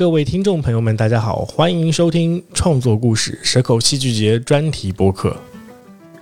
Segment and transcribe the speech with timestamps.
[0.00, 5.36] 各位听众朋友们，大家好，欢迎收听创作故事蛇口戏剧节专题播客。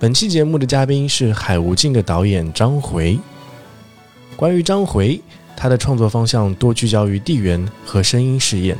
[0.01, 3.17] 本期节目的嘉宾是《海无尽》的导演张回。
[4.35, 5.21] 关于张回，
[5.55, 8.77] 他的创作方向多聚焦于地缘和声音试验。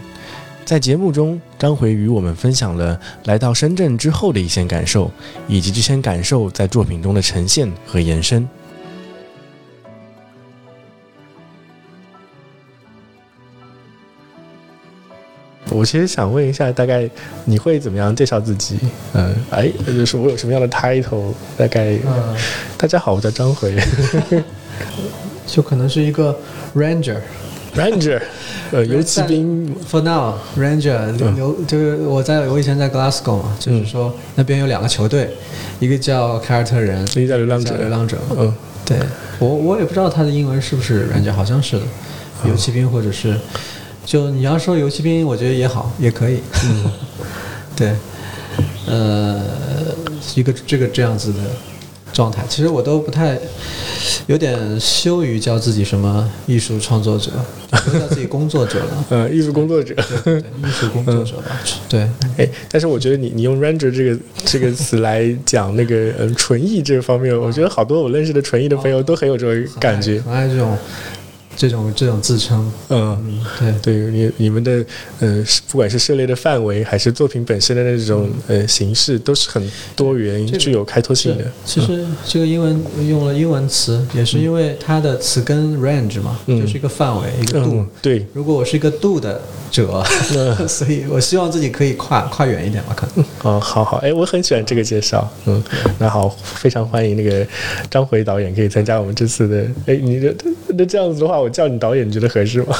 [0.65, 5.09] 在节目中，张回与我们分享了来到深圳之后的一些感受，
[5.47, 8.45] 以及这些感受在作品中的呈现和延伸。
[15.71, 17.09] 我其实想问一下，大概
[17.45, 18.77] 你会怎么样介绍自己？
[19.13, 21.33] 嗯，哎，就是我有什么样的 title？
[21.57, 21.97] 大概，
[22.77, 23.75] 大家好，我叫张回，
[25.45, 26.35] 就可能是一个
[26.75, 28.19] ranger，ranger，
[28.71, 29.75] 呃，游骑兵。
[29.89, 35.29] For now，ranger 留就是我在我以前在 Glasgow 嘛，就是说那边有两个球队，
[35.79, 37.75] 一个叫凯尔特人，一个叫流浪者。
[37.77, 38.53] 流浪者，嗯，
[38.85, 38.97] 对
[39.39, 41.85] 我我也不知道他的英文是不是 ranger，好像是的，
[42.47, 43.35] 游骑兵或者是。
[44.05, 46.39] 就你要说游骑兵，我觉得也好，也可以。
[46.65, 46.91] 嗯，
[47.75, 47.93] 对，
[48.87, 49.41] 呃，
[50.35, 51.39] 一个这个这样子的
[52.11, 53.37] 状态，其实我都不太
[54.27, 57.31] 有点羞于叫自己什么艺术创作者，
[57.71, 59.05] 叫自己工作者了。
[59.09, 61.59] 呃，艺术工作者，对，艺术工作者吧。
[61.87, 70.75] 对，哎，但是我觉得你你用 ranger 这个这个词来讲那个嗯纯艺这方面，我觉得好多我认识的纯艺的朋友都很有这种感觉，很爱这种。
[71.59, 74.85] 这种这种自称，嗯，对对，你你们的
[75.19, 79.61] 呃，不管是涉猎的范围，还是作品本身的那种呃形式，都是很
[79.93, 81.43] 多元、具有开拓性的。
[81.65, 87.85] 其实这个英文用了英文词，也是因为它的词根 range 嘛，就是一个范围，一个度。
[88.01, 90.01] 对，如果我是一个度的者，
[90.65, 93.25] 所以我希望自己可以跨跨远一点吧，可能。
[93.43, 95.61] 哦，好好，哎，我很喜欢这个介绍，嗯，
[95.97, 97.45] 那好，非常欢迎那个
[97.91, 100.33] 张回导演可以参加我们这次的，哎，你这
[100.69, 101.48] 那这样子的话，我。
[101.49, 102.75] 叫你导演，你觉得合适吗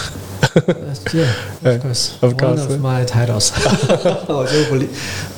[1.12, 1.28] ？Yeah,
[1.64, 2.10] of course.
[2.22, 3.52] One of my titles.
[4.28, 4.86] 我就不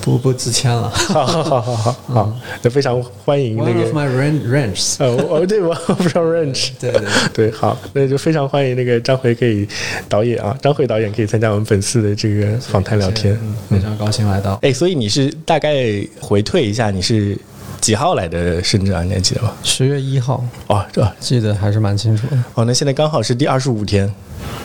[0.01, 0.89] 不不自谦了。
[0.89, 3.71] 好好好好好好，那非常欢迎那个。
[3.71, 4.95] One of my range.
[5.03, 6.69] 哦对，One of my range.
[6.79, 7.01] 对对
[7.49, 9.67] 对，好，那就非常欢迎那个张回可以
[10.07, 13.37] 导演啊，张回导演可以参加我们本次的这个访谈聊天，
[13.69, 14.57] 非常高兴来到。
[14.61, 15.85] 哎，所以你是大概
[16.19, 17.37] 回退一下，你是？
[17.81, 19.03] 几号来的深圳啊？
[19.03, 19.51] 你还记得吗？
[19.63, 22.37] 十月一号哦，这记得还是蛮清楚的。
[22.53, 24.09] 哦，那现在刚好是第二十五天。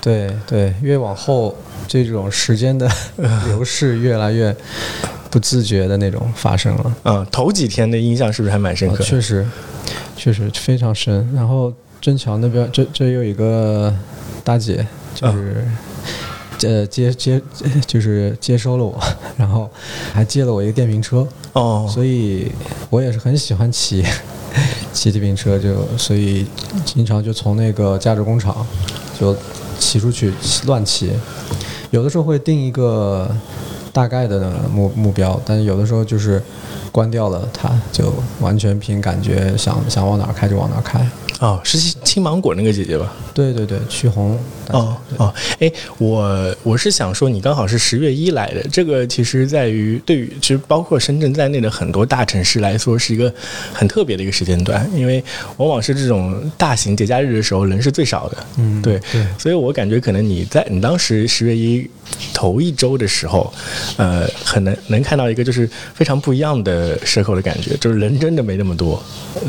[0.01, 1.57] 对对，越往后
[1.89, 2.89] 这种时间的
[3.47, 4.55] 流逝越来越
[5.31, 6.97] 不自觉的那种发生了。
[7.05, 9.03] 嗯， 头几天的印象是不是还蛮深刻？
[9.03, 9.47] 确实，
[10.17, 11.29] 确实非常深。
[11.35, 13.93] 然后真桥那边，这这有一个
[14.45, 15.65] 大姐，就是。
[16.63, 17.41] 呃，接接
[17.87, 18.99] 就是接收了我，
[19.37, 19.69] 然后
[20.13, 22.51] 还借了我一个电瓶车哦，所以
[22.91, 24.05] 我也是很喜欢骑
[24.93, 26.47] 骑电瓶车，就所以
[26.85, 28.67] 经常就从那个价值工厂
[29.19, 29.37] 就
[29.79, 30.33] 骑出去
[30.67, 31.13] 乱骑，
[31.91, 33.31] 有的时候会定一个
[33.93, 36.43] 大概的目目标，但是有的时候就是
[36.91, 41.07] 关掉了它，就完全凭感觉想想往哪开就往哪开。
[41.41, 41.79] 哦，是
[42.17, 43.13] 青芒果那个姐姐吧？
[43.35, 44.39] 对对对，曲红。
[44.71, 53.33] 哦哦，哎，我我是想说，你刚好是十月一来的，这个其实在于对于其实包括深圳在内的很多大城市来说，是一个
[53.71, 55.23] 很特别的一个时间段，因为
[55.59, 58.39] 往往是这种大型节假日的时候人是最少的。
[58.57, 61.89] 嗯，对对，所以我感觉可能你在你当时十月一
[62.33, 63.53] 头一周的时候，
[63.99, 69.01] 呃，很能能看到一个就是非常不一样的蛇口的感觉，就是人真的没那么多。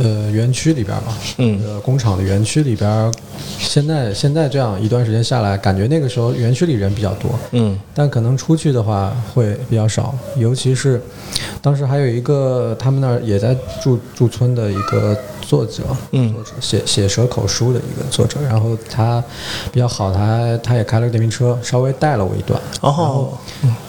[0.03, 1.59] 呃，园区里边嘛，嗯。
[1.83, 3.13] 工厂的园区里边，
[3.59, 11.01] 现在现在这样一段时间下来，感觉那个时候园区里人比较多，嗯，但可能出去的话会比较少，尤其是
[11.61, 19.23] 当时还有一个他们那儿也在驻驻村的一个作者，嗯，作者写写蛇口书的一个作者，然后他
[19.71, 23.37] 比较好，他他也开了个电瓶车，稍微带了我一段，然后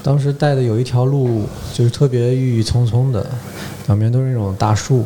[0.02, 3.26] 当时带的有一条路就是特别郁郁葱葱的，
[3.86, 5.04] 两边都是那种大树，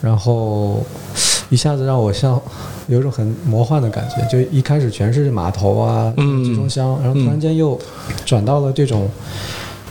[0.00, 0.84] 然后。
[1.48, 2.40] 一下子让我像
[2.88, 7.78] 有种很魔幻的感觉，就一开始全是码头啊、集装箱，然后突然间又
[8.24, 9.08] 转到了这种、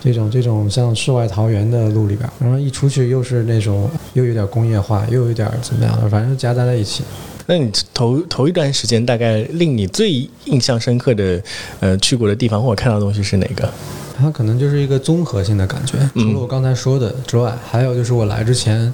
[0.02, 7.04] 这种、这种像世外桃源的路里边，然后一出去又是那种又有点工业化，又有点怎么样的，反正夹杂在一起。
[7.48, 11.42] 那你头头一段时间大概令你最印象深刻的
[11.80, 13.70] 呃去过的地方或者看到的东西是哪个？
[14.18, 18.94] 它可能就是一个综合性的感觉，除了我刚才说的之外，还有就是我来之前。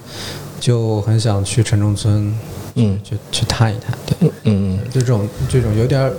[0.61, 2.31] 就很想去城中村
[2.75, 6.11] 嗯，去去探一探，对，嗯嗯，这种这种有点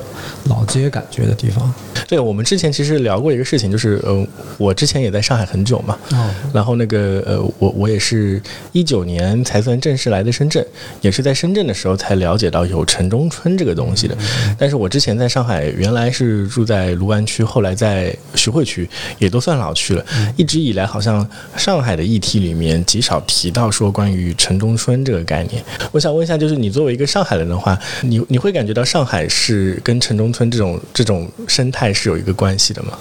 [0.44, 1.72] 老街感觉的地方。
[2.08, 4.26] 对，我们之前其实聊过一个事情，就是呃，
[4.58, 8.40] 我之前也在上海很久嘛，哦，然后那个呃，我我也是
[8.72, 10.64] 一九年才算正式来的深圳，
[11.00, 14.16] 也是在深圳的时候才了解到有城中村这个东西的。
[14.58, 18.88] 但是我之前在上海原来是住在卢湾区，后来在徐汇区，
[19.18, 20.04] 也都算老区了。
[20.36, 21.26] 一直以来，好像
[21.56, 25.64] 上海的议题里面极少提到说关于城中村这个概念。
[25.90, 32.98] 我想问一下，就是你作为一个上海人的话，你你会感觉到上海是跟城中村这种这种生态是有一个关系的吗？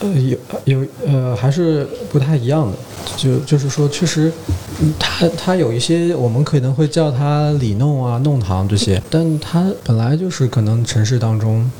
[0.00, 2.76] 呃，有有呃，还是不太一样的。
[3.16, 4.32] 就就是说，确实，
[4.98, 11.70] 它它有一些我们可能会叫它里弄啊、弄堂这些，但它本来就是可能城市当中。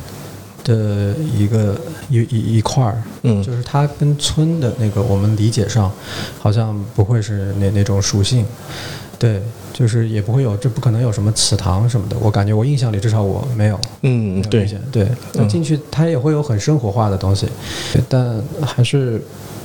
[0.64, 1.76] 的一个
[2.08, 5.90] 一一一块儿，嗯，就是它跟村的那个我们理解上，
[6.38, 8.46] 好像不会是那那种属性，
[9.18, 14.68] 对，就是也不会有，这不可能有什么祠堂什么的，我感觉我印象里至少我没有，嗯，对。
[14.90, 17.48] 对，那进去它也会有很生活化的东西，
[18.08, 19.22] 但还是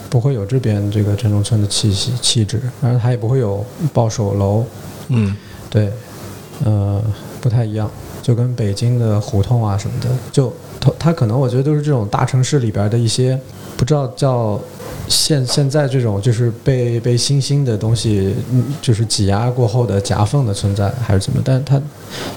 [0.09, 3.63] 不会有这边这个城中村的气息气质，然后它也不会有
[3.93, 4.63] 抱手楼，
[5.09, 5.35] 嗯，
[5.69, 5.91] 对，
[6.63, 7.01] 呃，
[7.41, 7.89] 不太一样。
[8.21, 10.51] 就跟北京的胡同啊什么的，就
[10.81, 13.39] 它它可能我觉得都是这种大城市里边的一些，
[13.77, 14.59] 不知道叫
[15.07, 18.35] 现现在这种就是被被新兴的东西
[18.81, 21.41] 就是挤压过后的夹缝的存在还是怎么？
[21.43, 21.81] 但它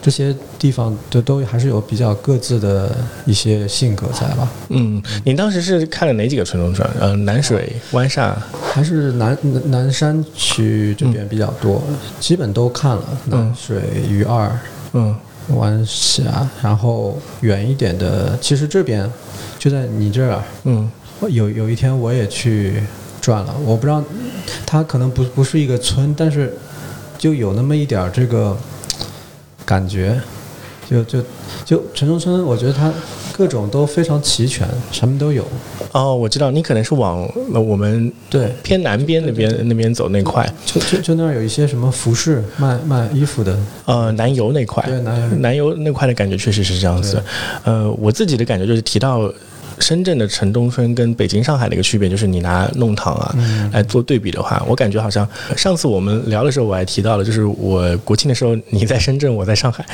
[0.00, 2.94] 这些地方都都还是有比较各自的
[3.24, 4.48] 一些性格在吧？
[4.68, 6.88] 嗯，您当时是看了哪几个村中村？
[6.98, 8.36] 呃，南水湾厦
[8.72, 11.82] 还是南南山区这边比较多，
[12.18, 14.50] 基本都看了南水鱼二，
[14.92, 15.14] 嗯。
[15.56, 19.10] 湾峡，然后远一点的，其实这边
[19.58, 20.40] 就在你这儿。
[20.62, 20.88] 嗯，
[21.28, 22.82] 有有一天我也去
[23.20, 24.02] 转了，我不知道，
[24.64, 26.56] 它可能不不是一个村，但是
[27.18, 28.56] 就有那么一点这个
[29.64, 30.20] 感觉，
[30.88, 31.22] 就就
[31.64, 32.92] 就城中村，我觉得它。
[33.32, 35.42] 各种都非常齐全，什么都有。
[35.92, 43.58] 哦，我知道，你可能是往我们对偏南边那边那边走那块，就就就那儿有一些什么服饰卖卖衣服的。
[43.86, 47.22] 呃，南邮那块，对南邮南邮那块的感觉确实是这样子。
[47.64, 49.32] 呃，我自己的感觉就是提到。
[49.80, 53.34] 深圳的城中村跟北京、上海的一个区别，就是你拿弄堂啊
[53.72, 59.84] 来做对比的话，我感觉好像上次我们聊的时候我还提到了，就是我国庆的时候你在深圳，我在上海，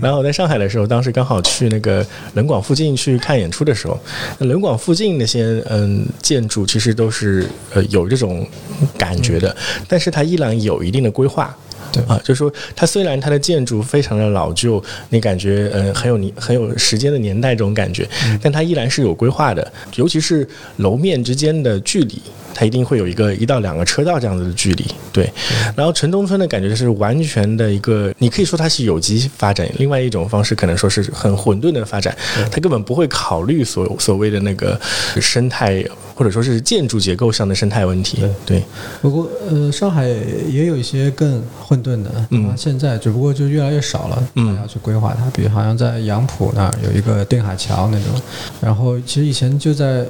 [0.00, 2.04] 然后我在上海的时候，当时刚好去那个
[2.34, 3.98] 冷广附近去看演出的时候，
[4.38, 8.46] 冷广附近那些嗯建筑其实都是呃有这种
[8.96, 9.54] 感觉的，
[9.86, 11.54] 但是它依然有一定的规划。
[12.04, 18.08] 啊，就是说，它虽然它的建筑非常的老旧，你感觉呃很有你很有时间的年代这种感觉，
[18.42, 20.46] 但它依然是有规划的，尤其是
[20.76, 22.20] 楼面之间的距离。
[22.56, 25.28] 它一定会有一个一到两个车道这样子的距离，对。
[25.74, 32.16] 然后城中村的感觉是完全的一个，你可以说它是有机发展，另外一种方式可能说是很混沌的发展，
[32.52, 34.80] 它根本不会考虑所所谓的那个
[35.20, 38.22] 生态或者说是建筑结构上的生态问题。
[38.46, 38.62] 对。
[39.02, 45.28] 不过呃，上海也有一些更混沌的，嗯，现在只不过就越来越少了，嗯，要去规划它。
[45.30, 48.20] 比如好像在杨浦那儿有一个定海桥那种，
[48.60, 50.06] 然后其实以前就在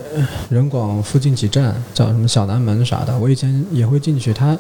[0.51, 2.29] 人广附近几站叫什么？
[2.35, 4.59] 小南门啥的，我以前也会进去，它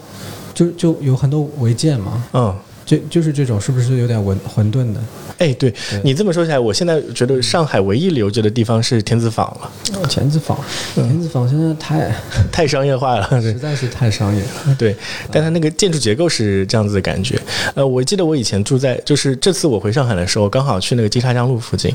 [0.54, 5.00] 就就有很多违建嘛，嗯，就就是这种，是不是有点混混沌的？
[5.38, 5.72] 哎，对
[6.04, 9.70] 你这么说起来，我现在觉得上海唯一留着的地方是田子坊了。
[10.08, 10.56] 田子坊，
[10.94, 12.14] 田子坊现在太
[12.52, 14.40] 太商业化了，实在是太商业。
[14.42, 14.76] 了。
[14.78, 14.94] 对，
[15.32, 17.40] 但它那个建筑结构是这样子的感觉。
[17.74, 21.92] 呃，我记得我以前住在，就是这次我回上海的时候，刚好去那个金沙江路附近，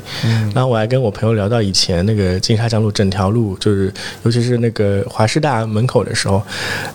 [0.54, 3.92] 然后我还跟我朋友聊到以前那个金沙江路整条路，就是
[4.24, 6.42] 尤其是那个华师大门口的时候，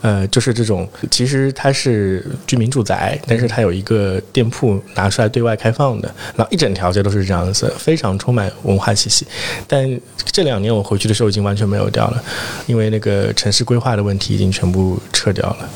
[0.01, 6.13] 呃，就是这种，其实它是居民住宅，但是它有一个店铺拿出来对外开放的。
[6.35, 9.25] 然后一整条街都是这样子，非常充满文化气息。
[9.65, 9.87] 但
[10.25, 12.21] 这两年我回去的时候已经完全没有掉了，
[12.65, 15.69] 因为那个城市规划的问题已经全部撤掉了。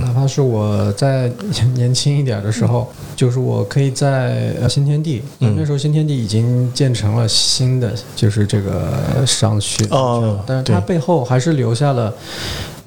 [0.00, 1.30] 哪怕是我在
[1.74, 9.84] 年轻一点的时候，就是我可以在新天地，那时候新天地已经建成了新的，就是这个商区。
[9.90, 12.14] 哦，但是它背后还是留下了。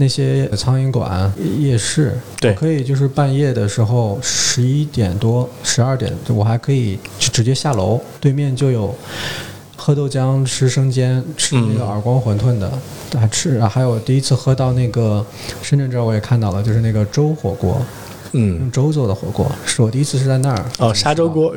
[0.01, 8.95] 那些苍蝇馆、夜市，对，可以就是半夜的时候，十一点多、十二点，我还可以就直接下楼，对面就有
[9.75, 12.71] 喝豆浆、吃生煎、吃那个耳光馄饨的，
[13.19, 15.25] 还吃，还有第一次喝到那个
[15.61, 17.81] 深圳这儿我也看到了，就是那个粥火锅。
[18.33, 20.65] 嗯，用粥做的火锅，是我第一次是在那儿。
[20.77, 21.53] 哦，沙粥锅，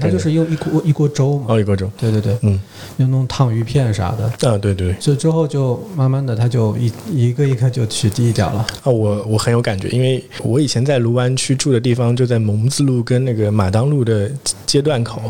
[0.00, 1.46] 它就是用一锅一锅粥嘛。
[1.48, 1.90] 哦，一锅粥。
[1.98, 2.60] 对对对，嗯，
[2.98, 4.50] 又弄烫鱼片啥的。
[4.50, 4.94] 啊，对对。
[5.00, 8.66] 所以之后就慢慢的，它就一一个一个就取缔掉了。
[8.82, 14.30] 啊，我我很有感觉，因为我以前在卢湾区住的地方就在蒙自路跟那个马当路的
[14.66, 15.22] 街段口，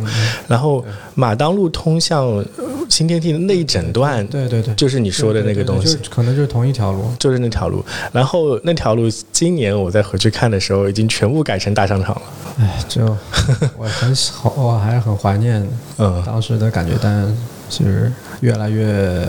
[0.48, 2.44] 然后马当路通向
[2.88, 7.84] 新天地的那一整段，对对对，就是你说的那个东西，可能就是同一条路，就是那条路。
[8.12, 12.22] 然后那条路今年我再回去看的时候，已经全部改成大商场了。
[12.60, 13.04] 哎，就
[13.76, 15.66] 我很好，我还是很怀念
[15.98, 17.36] 嗯当时的感觉，但
[17.68, 19.26] 其实越来越。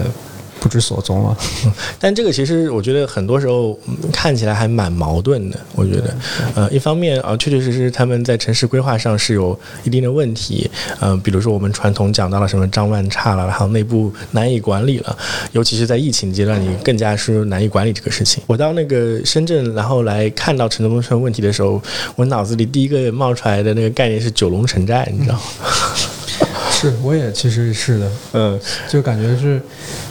[0.60, 1.38] 不知所踪了，
[2.00, 3.78] 但这个其实我觉得很多时候
[4.12, 5.58] 看起来还蛮矛盾的。
[5.76, 6.16] 我觉得，
[6.56, 15.18] 呃，一方面啊，确确实实他们在城市规划上是有一定的问题，嗯，比如说我们传统讲到了什么张万差了，然后内部难以管理了，
[15.52, 18.42] 尤其是在疫情阶段，你更加是难以管理这个事情。
[18.48, 21.82] 我到那个深圳，然后来看到城中村问题的时候，
[22.16, 25.42] 我脑子里第一个冒出来的那个概念是九龙城寨，你知道吗？
[26.80, 29.60] 是，我也其实是的，嗯，就感觉是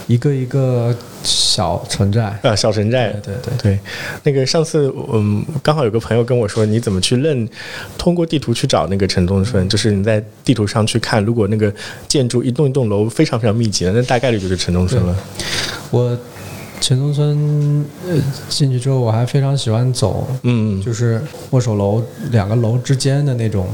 [0.08, 0.92] 一个一个
[1.22, 3.78] 小城寨啊，小城寨，对对对。
[4.24, 7.48] 那个上次，嗯，刚好有个朋友跟我说，你怎么去认？
[7.96, 11.72] 通过地图去找那个城中村，就是你在地图上去看，如果那个
[12.08, 15.16] 建筑一栋一栋楼非常非常密集的，那大概率就是城中村了。
[15.92, 16.18] 我
[16.80, 23.68] 城中村呃进去之后，我还非常喜欢走，嗯，就是握手楼两个楼之间的那种。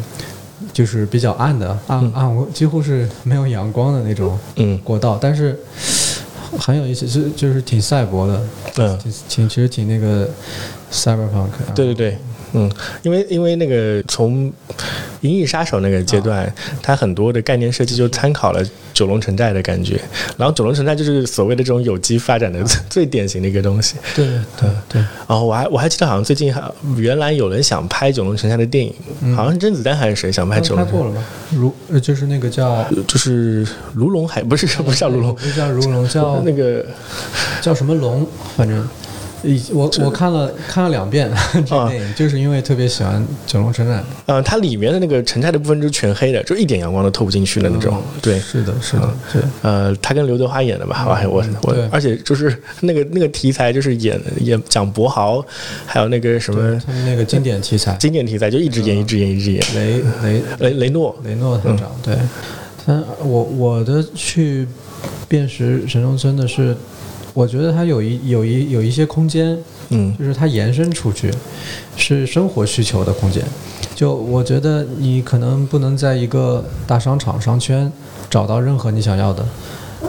[0.72, 4.38] 就是比较暗的，暗暗，几乎是没有阳光的那种
[4.82, 5.58] 过道，但是
[6.58, 8.42] 很有意思，是就是挺赛博的，
[8.78, 8.98] 嗯，
[9.28, 10.28] 挺其实挺那个
[10.90, 11.48] cyberpunk。
[11.74, 12.18] 对对对。
[12.54, 12.70] 嗯，
[13.02, 14.50] 因为因为那个从
[15.22, 20.00] 《银翼杀手》那个阶段，它很多的概念设计就参考了九龙城寨的感觉，
[20.36, 23.96] 然后九龙城寨就是所谓的这种有机发展的 最典型的一个东西。
[24.14, 24.26] 对
[24.58, 25.00] 对对。
[25.00, 26.62] 然后我还我还记得好像最近还
[26.96, 28.94] 原来有人想拍九龙城寨的电影，
[29.34, 30.84] 好像是甄子丹还是谁想拍九龙？
[30.84, 31.24] 拍过了吗？
[31.52, 36.84] 如就是那个叫就是卢龙海不是不是叫卢龙，不叫卢龙叫 那个
[37.60, 38.86] 叫什么龙，反正。
[39.72, 41.30] 我我看了看了两遍
[41.66, 44.02] 这电影，就是因为特别喜欢九龙城寨。
[44.26, 48.00] 呃，它里面的那个城寨的部分就是全黑的，就一点阳光都透不进去的那种。
[48.20, 49.42] 对，是的，是的，对。
[49.62, 51.04] 呃，他跟刘德华演的吧？
[51.06, 55.44] 我我我，而且就是那个那个题材，就是演演讲博豪，
[55.86, 59.62] 还有那个什么那个经典题材，经典题材就一直演，一直演，一直演。
[59.74, 62.16] 雷雷雷雷诺雷诺团长，对。
[62.84, 64.66] 他我我的去
[65.28, 66.76] 辨识神中村的是。
[67.34, 69.56] 我觉得它有一有一有一些空间，
[69.88, 71.32] 嗯，就是它延伸出去，
[71.96, 73.42] 是生活需求的空间。
[73.94, 77.90] 就我觉得你可能不能在一个大商场商圈
[78.28, 79.44] 找到任何你想要的，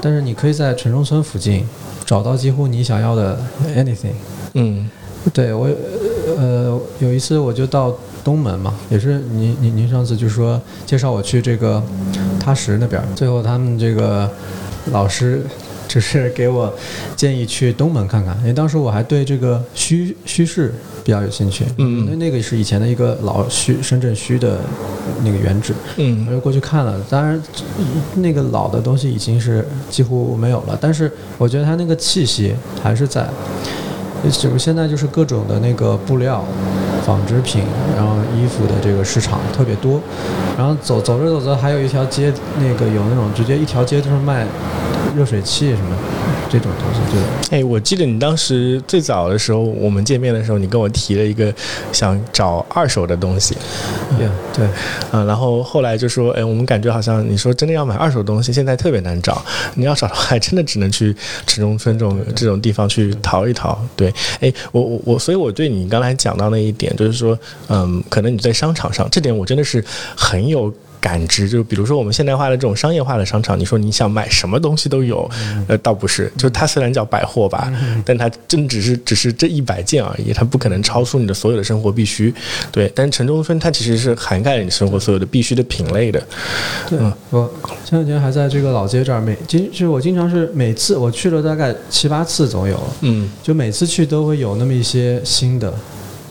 [0.01, 1.65] 但是你可以在城中村附近
[2.06, 3.39] 找到几乎你想要的
[3.75, 4.15] anything。
[4.53, 4.89] 嗯，
[5.34, 5.70] 对我
[6.38, 11.82] 呃有一次我就到东门嘛，也是您您您上次就说介绍我去这个
[12.39, 14.30] 踏实那边，最后他们这个
[14.92, 15.46] 老师。
[15.93, 16.73] 就是给我
[17.15, 20.73] 建议去东门看看， 因为当时我还对这个虚虚市
[21.03, 21.63] 比较有兴趣。
[21.77, 24.59] 嗯因为那个是以前的一个老虚深圳虚的
[25.23, 25.71] 那个原址。
[25.97, 26.25] 嗯。
[26.27, 27.39] 我就过去看了，当然
[28.15, 33.27] 那个老的东西已经是几乎没有了，但是我觉得它那个气息还是在。
[34.31, 36.45] 就是现在就是各种的那个布料、
[37.05, 37.62] 纺织品，
[37.93, 40.00] 然后衣服的这个市场特别多。
[40.57, 44.47] 然后走走着走着，还有一条街，那个有那种直接一条街就是卖。
[45.15, 45.96] 热水器什么
[46.50, 47.60] 这种东西，对。
[47.60, 51.53] 哎，我记得你当时最早的时候，我们见面的时候，你跟我提了一个
[51.91, 53.55] 想找二手的东西。
[54.17, 54.67] 对对。
[55.12, 59.43] 嗯，然后后来就说，哎，我们感觉好像你说真的要买二手东西，现在特别难找。
[59.75, 61.15] 你要找的话，真的只能去
[61.46, 63.79] 城中村这种这种地方去淘一淘。
[63.96, 64.13] 对。
[64.39, 69.84] 哎，我我我，所以我对你刚才讲到那一点，就是说，嗯，可能你在商场上，这点我真的是
[70.15, 70.74] 很有。
[71.03, 75.29] 感知就比如说我们现代化的这种商业化的商场，你说你想买什么东西都有，
[75.67, 77.69] 呃，倒不是，就它虽然叫百货吧，
[78.05, 82.33] 但它真只是只是这一百件而已，它不可能超出你的所有的生活必须。
[82.72, 86.25] 对，但城中村它其实是涵盖了你生活所有的必须的品类的。
[86.89, 86.98] 对，
[87.31, 87.51] 我
[87.83, 95.74] 前两天还在这个老街这儿，每经就是我经常是每次我去了大概七八次总有，嗯，就每次去都会有那么一些新的。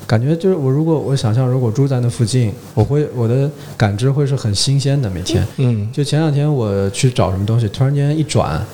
[0.07, 5.09] 感觉就是我，如果我想象，如果住在那附近，我会我的感知会是很新鲜的。
[5.09, 8.67] 每天，嗯，就前两天我去找什么东西，突然间一转，啊，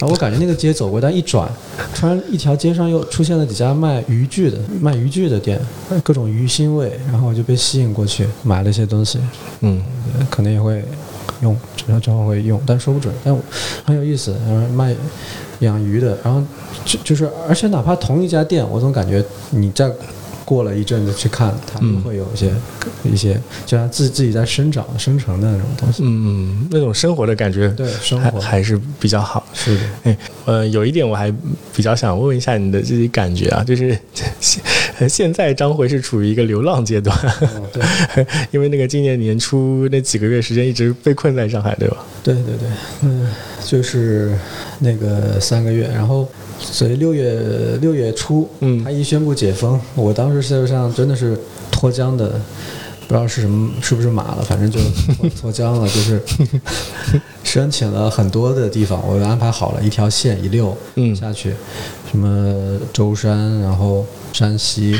[0.00, 1.48] 我感觉那个街走过，但一转，
[1.94, 5.60] 突然一条街上又出现了几家卖渔具的、卖渔具的店，
[6.02, 9.20] 各种鱼腥味，然后我就被吸引过去买了一些东西。
[9.60, 9.80] 嗯，
[10.28, 10.82] 可能也会
[11.42, 13.14] 用，之后之后会用，但说不准。
[13.22, 13.36] 但
[13.84, 14.96] 很有意思，然后卖
[15.60, 16.42] 养鱼的，然后
[16.84, 19.88] 就就是，而且哪怕同一家店，我总感觉你在。
[20.44, 22.52] 过了一阵子去看，它们会有一些
[23.02, 26.02] 一些，就像自自己在生长生成的那种东西。
[26.04, 29.46] 嗯，那种生活的感觉，对，生活还是比较好。
[29.54, 31.32] 是的，哎，呃，有一点我还
[31.74, 33.98] 比较想问一下你的自己感觉啊，就是
[34.40, 37.16] 现现在张回是处于一个流浪阶段，
[37.72, 37.82] 对，
[38.52, 41.96] 因为那个今年年初那几个月时间一直被困在上海，对吧？
[42.22, 42.68] 对对对，
[43.02, 43.28] 嗯，
[43.64, 44.38] 就是
[44.80, 46.28] 那个三个月，然后。
[46.58, 51.38] 所以六月六月初，嗯，他一宣布解封，我当时身上真的是
[51.70, 52.40] 脱缰的，
[53.06, 54.78] 不知道是什么，是不是马了，反正就
[55.40, 56.22] 脱 缰了，就是
[57.44, 61.54] 申请了很多的地方，我安排好了一条线一溜嗯下去，
[62.10, 64.98] 什么舟山，然后山西。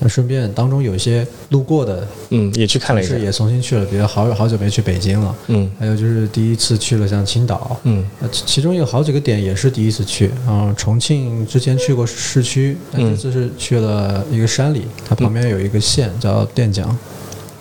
[0.00, 16.96] 那顺便当中有一些路过的，嗯，也去看了一下，也重新去了，比如好好久没去北京了，嗯，还有就是第一次去了像青岛，嗯，其其中有好几个点也是第一次去，嗯，重庆之前去过市区，但这次是去了一个山里，它旁边有一个县叫垫江，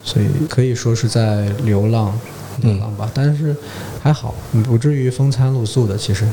[0.03, 2.17] 所以可以说是在流浪。
[2.61, 3.55] 流浪吧，但是
[4.01, 5.97] 还好，不至于风餐露宿的。
[5.97, 6.27] 其实，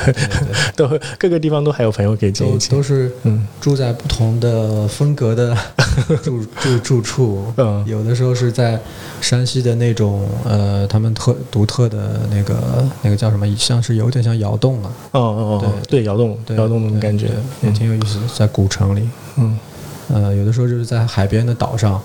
[0.76, 0.88] 都
[1.18, 5.56] 各个地方都还有朋友可以见都都是嗯，住在不同的风格的
[6.22, 7.52] 住住住处。
[7.56, 8.80] 嗯，有的时候是在
[9.20, 14.92] 山西的那种呃，他们特独特的那个那个叫什么，像是有点像窑洞了。
[15.12, 17.28] 哦哦哦，对对，窑洞，窑洞那种感觉
[17.62, 19.08] 也挺有意思，在古城里。
[19.36, 19.58] 嗯。
[20.12, 22.00] 呃，有的时候就是在海边的岛上，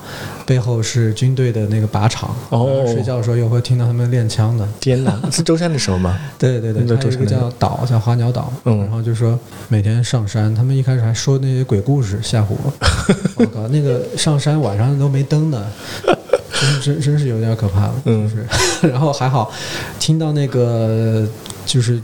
[0.46, 2.34] 背后是军队的那个靶场。
[2.50, 4.66] 哦，睡觉的时候又会听到他们练枪的。
[4.80, 6.18] 天哪，是舟山的时候吗？
[6.38, 8.52] 对对对，还有一个叫岛，叫花鸟岛。
[8.64, 12.72] 嗯，然后就说每天上山，他们一开始还说那些鬼故事吓唬我。
[13.36, 15.66] 我靠，那个上山晚上都没灯的，
[16.04, 17.94] 真真真是有点可怕了。
[18.04, 18.46] 嗯，是。
[18.88, 19.50] 然后还好，
[19.98, 21.26] 听到那个
[21.64, 22.00] 就是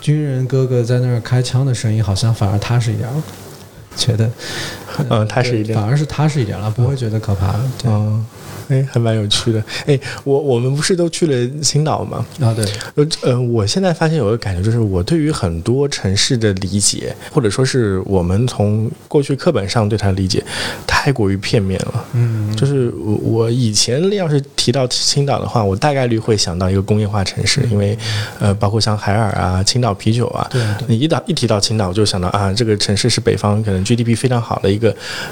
[0.00, 3.22] 军人哥哥在那儿开枪的声音，好像反而踏实一点了。
[3.96, 4.30] 觉得。
[5.10, 7.60] 嗯，踏实一点，反而是踏实一点了，不会觉得可怕的。
[7.84, 8.24] 嗯，
[8.68, 9.62] 哎，还蛮有趣的。
[9.86, 12.24] 哎，我我们不是都去了青岛吗？
[12.40, 12.64] 啊，对。
[12.94, 20.42] 呃，呃，我现在发现有个感觉，就是我对于很多城市的理解，或者说是我们从过去课本上对它的理解，
[20.86, 22.04] 太过于片面了。
[22.14, 22.90] 嗯，就是
[23.22, 27.96] 我以前要是提到青岛的话，我大概率会想到一个工业化城市，因为
[28.40, 30.46] 呃，包括像海尔啊、青岛啤酒啊。
[30.50, 30.62] 对。
[30.88, 34.85] 你一到一提到青岛，我就想到啊，这个城市是北方可能 GDP 非常好的一个。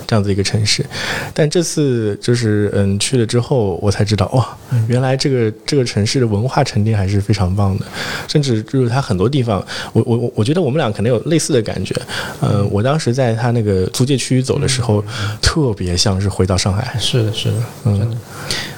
[0.07, 0.85] 这样子一个城市，
[1.33, 4.57] 但这次就是嗯去了之后，我才知道哇，
[4.89, 7.85] 原来这个这个城市的文化沉淀还是非常棒的，
[8.29, 11.95] 甚至就是它很多地方，我我我我觉得我们俩可能有类似的感觉，
[12.41, 15.05] 嗯，我当时在他那个租界区走的时候，
[15.43, 18.17] 特别像是回到上海，是的，是的，真的。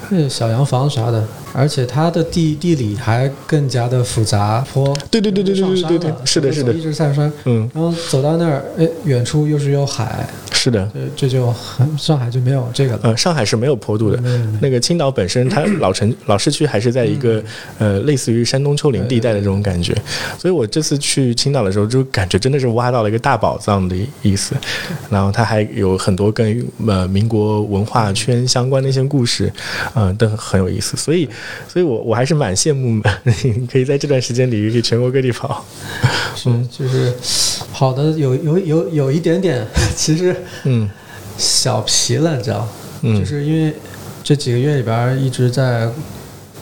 [0.08, 4.96] 那小洋房啥的，而且它的地地理还更加的复杂坡。
[5.10, 7.32] 对对对对对对对，是的，是的，一直上山。
[7.44, 10.24] 嗯，然后走到那儿，哎，远处又是有海。
[10.66, 13.00] 是的，这就很上海就没有这个了。
[13.04, 14.20] 呃，上海是没有坡度的。
[14.60, 17.40] 那个青岛本身，它老城老市区还是在一个
[17.78, 19.94] 呃类似于山东丘陵地带的这种感觉。
[20.36, 24.56] 所以我这次去青岛的时候，就感觉真的是挖到了一个大宝藏的意思。
[25.08, 29.52] 然后它还有很多跟呃民国文化圈相关的一些故事。
[29.94, 31.28] 嗯，都很有意思，所以，
[31.68, 33.00] 所以我我还是蛮羡慕，
[33.70, 35.64] 可以在这段时间里去全国各地跑。
[36.46, 37.14] 嗯，就是
[37.72, 40.88] 跑的有有有有一点点，其实嗯，
[41.38, 42.68] 小疲了，你知道？
[43.02, 43.74] 嗯，就是因为
[44.22, 45.88] 这几个月里边一直在，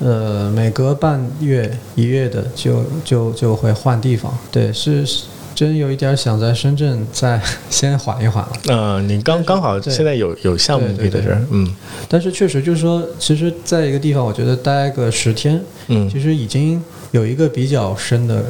[0.00, 4.36] 呃，每隔半月一月的就就就会换地方。
[4.50, 5.06] 对，是。
[5.54, 8.52] 真有一点想在深圳再 先缓一缓了。
[8.70, 11.72] 嗯，你刚刚好现在有有项目可以在这儿，嗯。
[12.08, 18.42] 但是确实就是说，其实在一个地方，我觉得待个十天，嗯，其实已经有一个比较深的。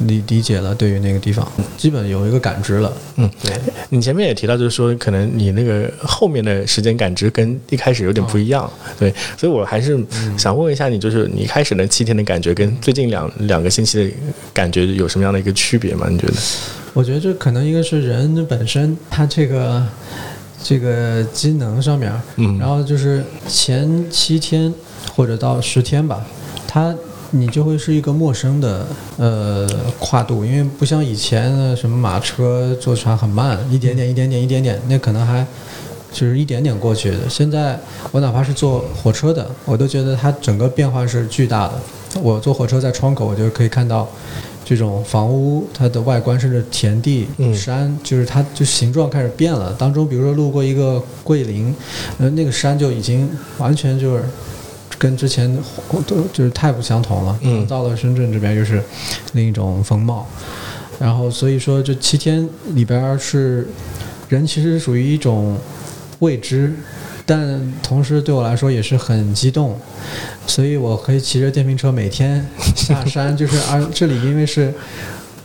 [0.00, 2.92] 理理解了，对于那个地方，基本有一个感知了。
[3.16, 3.52] 嗯，对
[3.88, 8.70] 你前面也提到，就是说，可能你那个后面的时间感知跟一开始有点不一样。
[8.98, 9.98] 对，所以我还是
[10.36, 14.14] 想问一下你，就是你开始那七天的感觉，跟最近两两个星期的
[14.52, 16.06] 感觉有什么样的一个区别吗？
[16.10, 16.34] 你觉得？
[16.92, 19.86] 我觉得这可能一个是人本身他这个
[20.62, 24.72] 这个机能上面，嗯，然后就是前七天
[25.14, 26.24] 或者到十天吧，
[26.68, 26.94] 他。
[27.30, 28.86] 你就会是一个陌生的
[29.16, 35.44] 呃跨度，因为不像以前的什么马车坐船很慢，一点点一点点一点点，那可能还
[36.12, 37.18] 就是一点点过去的。
[37.28, 37.78] 现在
[38.12, 41.74] 我哪怕是坐火车的，我都觉得它整个变化是巨大的。
[42.22, 44.08] 我坐火车在窗口，我就可以看到
[44.64, 49.74] 这种房屋它的外观，甚至田地、山，就是它就形状开始变了。
[49.74, 51.74] 当中比如说路过一个桂林，
[52.18, 54.22] 呃，那个山就已经完全就是。
[54.98, 55.56] 跟之前
[56.06, 57.38] 都就是太不相同了。
[57.42, 58.82] 嗯，到了深圳这边又是
[59.32, 60.26] 另一种风貌。
[60.98, 63.68] 然后所以说这七天里边是
[64.28, 65.58] 人其实属于一种
[66.20, 66.72] 未知，
[67.26, 69.78] 但同时对我来说也是很激动，
[70.46, 72.42] 所以我可以骑着电瓶车每天
[72.74, 74.72] 下山，就是而这里因为是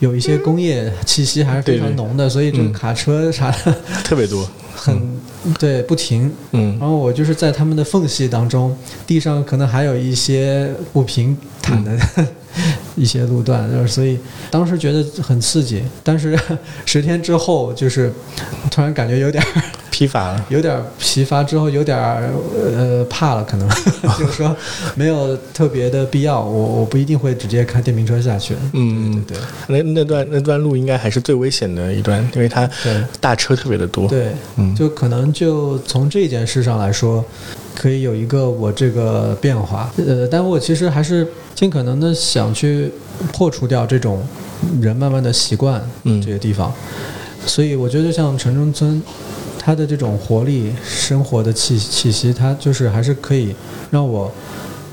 [0.02, 5.20] 有一些工业气息还是非常浓的，所以这个卡车啥的 特别多， 很。
[5.58, 6.32] 对，不停。
[6.52, 11.98] 嗯，然后我就是在他们的缝隙当中，地上可能还有一些不平坦的
[12.96, 14.20] 一些路段，就是所以
[14.52, 15.82] 当时觉得很刺激。
[16.04, 16.40] 但是
[16.86, 18.14] 十天之后，就是
[18.70, 19.44] 突然感觉有点
[20.02, 21.96] 疲乏了，有点疲乏之后有点
[22.76, 23.70] 呃怕了，可能
[24.18, 24.56] 就是说
[24.96, 26.42] 没有特别的必要。
[26.42, 28.56] 我我不一定会直接开电瓶车下去。
[28.74, 29.38] 嗯，对，
[29.68, 32.68] 那那段那段路应该还是最危险的一段，因为它
[33.20, 34.08] 大车特别的多。
[34.08, 35.32] 对，嗯，就可能。
[35.32, 37.24] 就从这件事上来说，
[37.76, 42.92] 可以有一个我这个变化，呃，但我其实还是尽可能的想去
[43.32, 44.22] 破除掉这种
[44.82, 46.74] 人慢慢的习惯嗯这些地方，
[47.46, 49.02] 所以我觉得就像城中村，
[49.64, 53.56] 它的这种活力、生活的气气息，它就是还是可以
[53.92, 54.32] 让我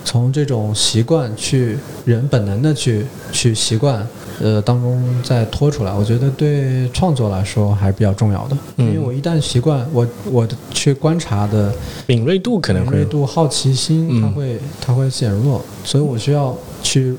[0.04, 4.07] 从这种习惯去人本能的去去习惯。
[4.40, 8.57] 呃，当中再拖出来，我觉得对创作来说还是比较重要的。
[8.76, 11.74] 因为我一旦习惯，我我去观察的
[12.07, 17.16] 敏锐度可能会，敏锐度、好奇心，它会它会减弱，所以我需要去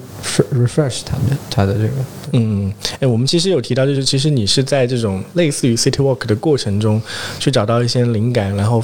[0.54, 1.90] refresh 它们它的这个。
[2.34, 7.02] 嗯，哎，我们其实有提到，就是其实你是在这种类似于 city walk 的过程中，
[7.40, 8.84] 去找到一些灵感，然后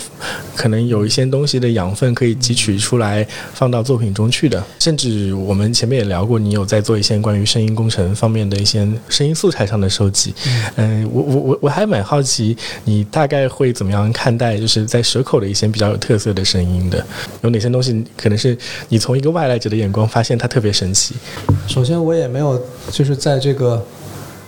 [0.55, 4.63] 可能有一些东西的养分可以汲取出来放到作品中去的。
[4.79, 10.33] 甚至我们前面也聊过，你有在做一些关于声音工程方面的一些声音素材上的收集。
[10.75, 17.05] 嗯，我我我我还蛮好奇，你大概会怎么样看待，就是在蛇口的一些比较有特色的声音的，
[17.41, 18.57] 有哪些东西可能是
[18.89, 21.15] 你从一个外来者的眼光发现它特别神奇？
[21.67, 23.83] 首先，我也没有就是在这个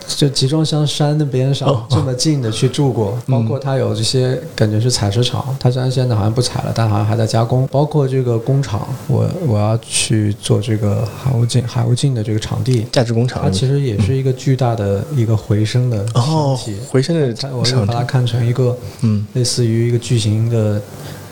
[0.08, 7.68] 就集装箱山那边上这么近的去住过，包括它有这些感觉是采石场，它虽然现在好像不采了，但好像还在加工。
[7.68, 12.86] 包括这个工厂，我我要去做这个海无尽海无尽的这个场地。
[12.92, 16.58] 价值工厂，它其实也是一个巨大的一个回声的哦，
[16.90, 20.82] 回声的，我把它看成一个嗯，类似于一个巨型的。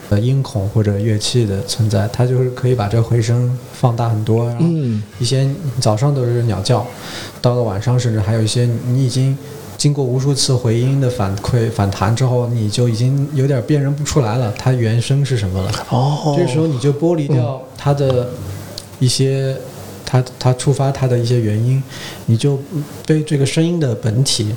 [0.10, 4.46] 呃，音孔或者乐器的存在，它就是可以把这个回声放大很多。
[4.50, 4.66] 然后
[5.20, 6.86] 一些早上都是鸟叫，
[7.42, 9.36] 到了晚上甚至还有一些你已经
[9.78, 15.72] 经过无数次回音的反馈反弹之后，你就已经有点辨认不出来了，它原声是什么了。
[15.90, 18.30] 哦，这时候你就剥离掉它的
[19.00, 19.58] 一些，
[20.06, 21.82] 它它触发它的一些原因，
[22.28, 22.60] 你就
[23.08, 24.54] 被这个声音的本体。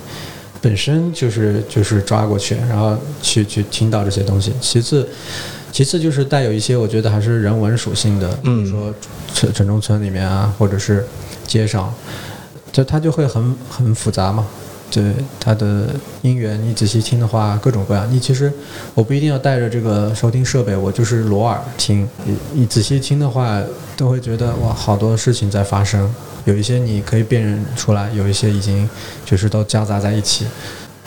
[0.60, 4.52] 本身就是就是抓过去，然后去去听到这些东西。
[4.60, 5.08] 其次，
[5.70, 8.92] 其次就是带有一些我觉得还是人文属性的，比如说
[9.32, 11.04] 城城中村里面啊，或者是
[11.46, 11.92] 街上，
[12.72, 14.46] 就它就会很很复杂嘛。
[14.90, 15.90] 对它的
[16.22, 18.10] 音源，你仔细听的话，各种各样。
[18.10, 18.50] 你其实
[18.94, 22.08] 我不一定要带着这个收听设备，我就是裸耳听。
[22.24, 23.62] 你你仔细听的话，
[23.98, 26.10] 都会觉得哇，好多事情在发生。
[26.48, 28.88] 有一些你可以辨认出来，有一些已经
[29.22, 30.46] 就是都夹杂在一起。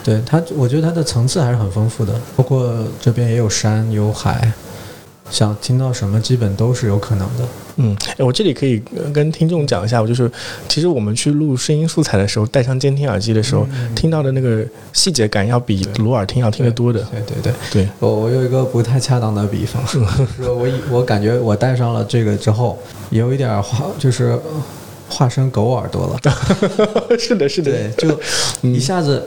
[0.04, 2.14] 对它，我觉得它的层次还是很丰富的。
[2.36, 4.52] 包括这边也有山有海，
[5.32, 7.44] 想听到什么基本都是有可能的。
[7.78, 8.80] 嗯，哎，我这里可以
[9.12, 10.32] 跟听众讲一下，我就是
[10.68, 17.00] 其实我们去录声音素材的时候，戴上监听耳机的时候，听到的那个细节感要比裸耳听要听得多的。
[17.12, 17.90] 对对对对。
[17.98, 20.06] 我我有一个不太恰当的比方，说
[20.54, 22.78] 我我感觉我戴上了这个之后，
[23.10, 24.40] 有一点话就是。
[25.12, 26.18] 化身狗耳朵了，
[27.20, 28.20] 是的，是的，对，就
[28.62, 29.22] 一下子，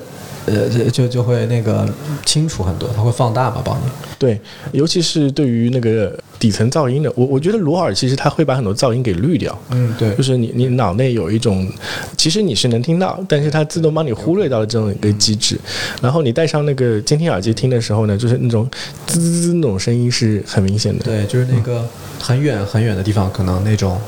[0.46, 1.86] 呃，就就会那个
[2.24, 3.82] 清楚很多，它会放大嘛，帮你。
[4.18, 4.40] 对，
[4.72, 9.56] 尤其是对于那个底层噪音的，我我觉得罗耳其实它会把很多噪音给滤掉。
[9.70, 11.70] 嗯，对，就是你你脑内有一种，
[12.16, 15.58] 其实你是能听到，但是它自动帮你忽略到了这种一个机制。
[16.00, 18.66] 然后你戴上那个监听耳机听的时候呢，就是那种
[19.06, 21.04] 滋滋滋那种声音是很明显的。
[21.04, 21.86] 对，就是那个
[22.18, 23.98] 很远很远的地方，可能那种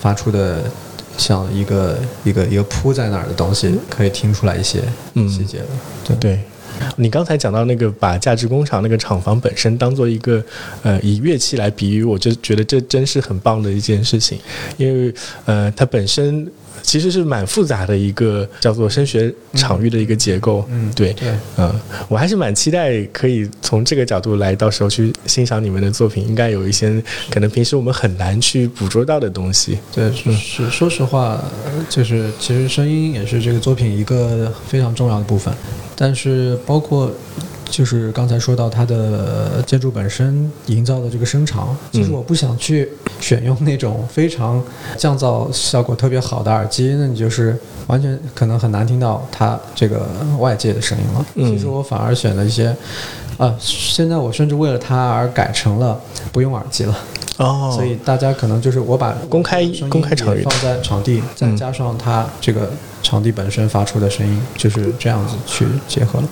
[0.00, 0.62] 发出的。
[1.18, 4.80] 像一个一个一个铺在那儿的东西，可以听出来一些
[5.28, 5.60] 细节
[6.18, 6.40] 对，
[6.96, 10.42] 你刚才讲到那个把价值工厂那个厂房本身当做一个
[10.82, 14.38] 呃以乐器来比喻，我就觉得这真是很棒的一件事情，
[14.78, 15.12] 因为
[15.44, 16.50] 呃它本身。
[16.82, 21.14] 其实是蛮复杂的一个叫做声学场域的一个结构，嗯，对，
[21.56, 21.72] 嗯，
[22.08, 29.78] 我还是蛮期待可以从这个角度来到时候去欣赏你们的作品，应该有一些可能平时我们很难去捕捉到的东西。
[29.94, 31.42] 对，是说实话，
[31.88, 35.52] 就是其实声音也是这个作品一个非常重要的部分，
[35.96, 37.10] 但是包括
[37.70, 42.88] 就是刚才说到它的建筑本身营造的这个声场，其实我不想去
[43.20, 44.62] 选用那种非常
[44.96, 51.26] 降噪效果特别好的耳机，那你就是完全可能很难听到它这个外界的声音了。
[51.34, 52.74] 其实我反而选了一些，
[53.38, 55.98] 啊，现在我甚至为了它而改成了
[56.32, 56.98] 不用耳机了。
[57.38, 62.68] 哦， 所以大家可能就是我把公开公开场域放在场地，再加上它这个
[63.00, 66.28] 场地本身发出的声音，就是这样子去结合了。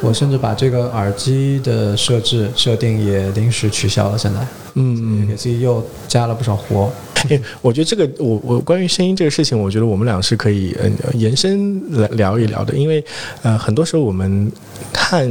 [0.00, 4.40] 我甚至把这个耳机的设置设定也临时取消了，现在，
[4.74, 6.90] 嗯，给自己又加了不少活。
[7.60, 13.04] 我觉得这个，我我关于声音这个事情，我觉得我们俩是可以嗯延伸来聊一聊的，因为
[13.42, 14.50] 呃很多时候我们
[14.90, 15.28] 看。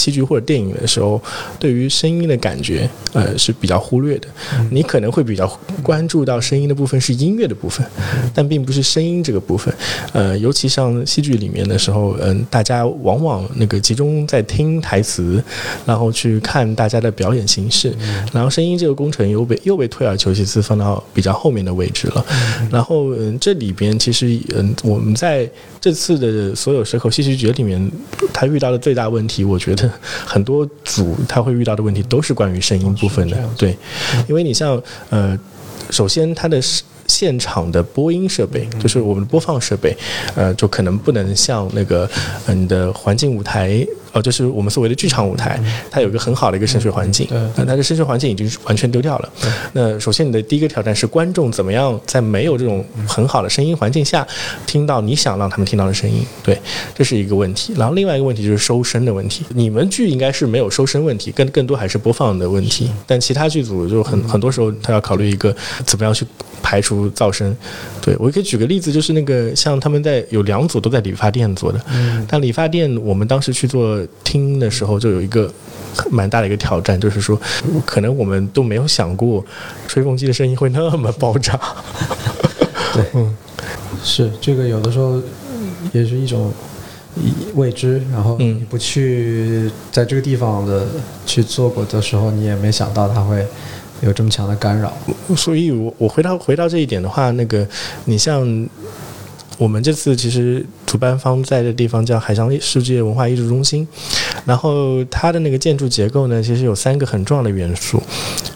[0.00, 1.20] 戏剧或者电影的时候，
[1.58, 4.28] 对于声音的感觉，呃是比较忽略的。
[4.70, 5.46] 你可能会比较
[5.82, 7.86] 关注到声音的部分是音乐的部分，
[8.34, 9.72] 但并不是声音这个部分。
[10.12, 15.42] 呃，尤其像戏剧里面的时候，嗯，大家往往那个集中在听台词，
[15.84, 17.94] 然后去看大家的表演形式，
[18.32, 22.24] 然后声音这个工程又被又被退而求其次放到比较后面的位置了。
[22.70, 25.48] 然后，嗯，这里边其实，嗯，我们在
[25.80, 27.90] 这次的所有蛇口戏剧节里面，
[28.32, 29.89] 他遇到的最大问题，我觉得。
[30.26, 33.76] 很多组他会遇到的问题都是关于声音部分的，对，
[34.28, 35.38] 因为你像呃，
[35.90, 36.60] 首先它的
[37.06, 39.96] 现场的播音设备，就是我们的播放设备，
[40.34, 42.08] 呃，就可能不能像那个
[42.46, 43.86] 你的环境舞台。
[44.12, 49.32] 哦，就是我们所谓的剧场舞台，它有一个很好的一个声学环境，那它的声学环境已经完全丢掉了。
[49.72, 54.26] 那首先你的第一个挑战是观众怎么样在没有这种很好的声音环境下
[54.66, 56.60] 听到你想让他们听到的声音，对，
[56.94, 57.72] 这是一个问题。
[57.76, 59.44] 然后另外一个问题就是收声的问题。
[59.50, 62.90] 你们剧应该是没有收声问题，更更多还是播放的问题。
[63.06, 66.26] 但其他剧组就很很多时候他要考虑一个怎么样去
[66.62, 67.56] 排除噪声。
[68.00, 71.80] 对我可以举个例子，就是那个像他们在有两组都在理发店做的，
[72.26, 74.00] 但理发店我们当时去做。
[74.22, 75.52] 听的时候就有一个
[76.08, 77.36] 蛮大的一个挑战，就是说，
[77.84, 79.44] 可能我们都没有想过
[79.88, 81.58] 吹风机的声音会那么爆炸。
[82.94, 83.36] 对，嗯，
[84.04, 85.20] 是这个有的时候
[85.90, 86.52] 也是一种
[87.54, 90.86] 未知，然后你不去在这个地方的
[91.26, 93.44] 去做过的时候，你也没想到它会
[94.02, 94.92] 有这么强的干扰。
[95.36, 97.66] 所以，我我回到回到这一点的话，那个
[98.04, 98.68] 你像。
[99.60, 103.86] 我们这次其实主办方在的地方叫海上世界文化艺术中心，
[104.46, 108.02] 然后它的那个建筑结构呢，其实有三个很重要的元素，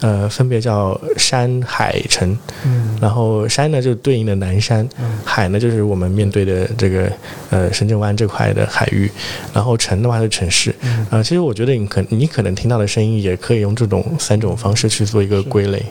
[0.01, 2.35] 呃，分别叫山海城。
[2.65, 2.97] 嗯。
[2.99, 4.87] 然后山呢就对应的南山，
[5.23, 7.11] 海呢就是我们面对的这个
[7.51, 9.07] 呃深圳湾这块的海域，
[9.53, 10.73] 然后城的话是城市。
[10.81, 11.05] 嗯。
[11.11, 15.85] 啊，其实我觉得你可你可能听到的声音也可以用这种三种方式去做一个归类，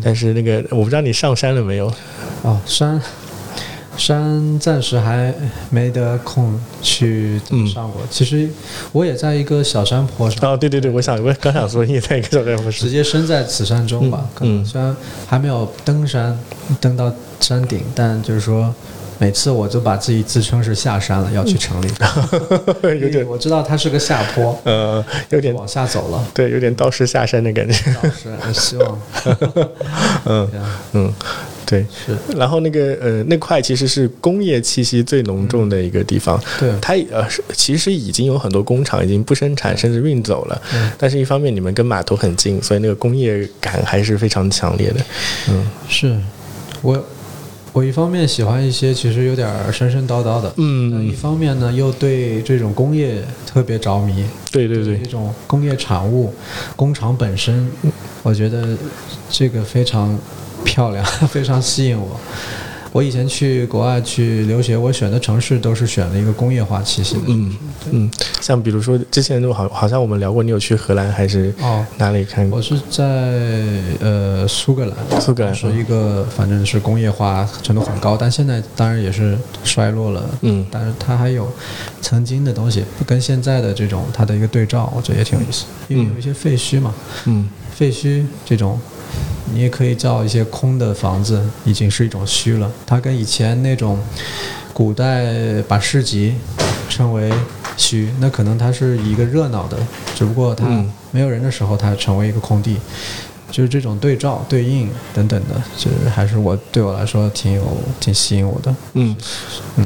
[0.00, 1.92] 但是那个我不知道你上山了没有？
[2.42, 3.02] 哦，山。
[3.98, 5.34] 山暂时还
[5.68, 7.38] 没得空去
[7.74, 8.00] 上过。
[8.08, 8.48] 其实
[8.92, 10.52] 我也在一个小山坡上。
[10.52, 12.72] 哦，对对对，我想我刚想说你也在一个小山坡上。
[12.72, 14.24] 直接身在此山中吧。
[14.34, 14.64] 可能。
[14.64, 16.38] 虽然还没有登山，
[16.80, 18.72] 登到山顶，但就是说，
[19.18, 21.88] 每次我就把自己自称是下山了，要去城里。
[23.00, 24.58] 有点，我知道它是个下坡。
[24.64, 26.24] 呃，有点往下走了。
[26.32, 27.92] 对，有点道士下山的感觉。
[27.94, 28.98] 道士，希望。
[30.24, 30.48] 嗯
[30.92, 31.12] 嗯。
[31.68, 32.16] 对，是。
[32.34, 36.42] 然后那个呃，那块其实是工业气息最浓重的一个地方。
[36.58, 40.62] 对，它呃，其实已经有很多工厂已经不生产，甚至运走了。
[40.74, 40.90] 嗯。
[40.96, 45.04] 但是，一方面你们跟码头很近，所以那个工业感还是非常强烈的。
[45.50, 46.18] 嗯，是
[46.80, 47.04] 我
[47.74, 54.24] 我一方面喜欢一些其实有点神神叨叨的，嗯，一方面呢又对这种工业特别着迷。
[54.50, 56.32] 对对对，这种工业产物，
[56.74, 57.70] 工厂本身，
[58.22, 58.74] 我觉得
[59.28, 60.18] 这个非常。
[60.68, 62.20] 漂亮， 非常吸引我。
[62.90, 67.20] 我以前去国外去留学，我选的城市都是选了一个工业化气息的。
[67.26, 67.56] 嗯
[67.90, 72.56] 嗯，像比如说之前都好，好像我们聊过，你有去荷兰还是哦哪里看过？
[72.56, 73.04] 我是在
[74.00, 80.24] 呃苏格兰，苏格兰是一个反正是工业化程度很高，但现在当然也是衰落了。
[80.40, 81.46] 嗯，但是它还有
[82.00, 86.94] 曾经的东西，跟现在的这种它的一个对照，我觉得也挺有意思，因为有一些废墟嘛。
[87.26, 88.80] 嗯，废墟这种。
[89.52, 92.70] 你也可以造一些空的房子，已经是一种虚了。
[92.86, 93.98] 它跟以前那种
[94.72, 96.34] 古代把市集
[96.88, 97.32] 称为
[97.76, 99.78] 虚，那可能它是一个热闹的，
[100.14, 100.66] 只不过它
[101.10, 102.76] 没有人的时候，它成为一个空地。
[103.50, 107.62] 就是这种对照、对应等等的，就是还是我对我来说挺有、
[107.98, 108.74] 挺吸引我的。
[108.94, 109.16] 嗯，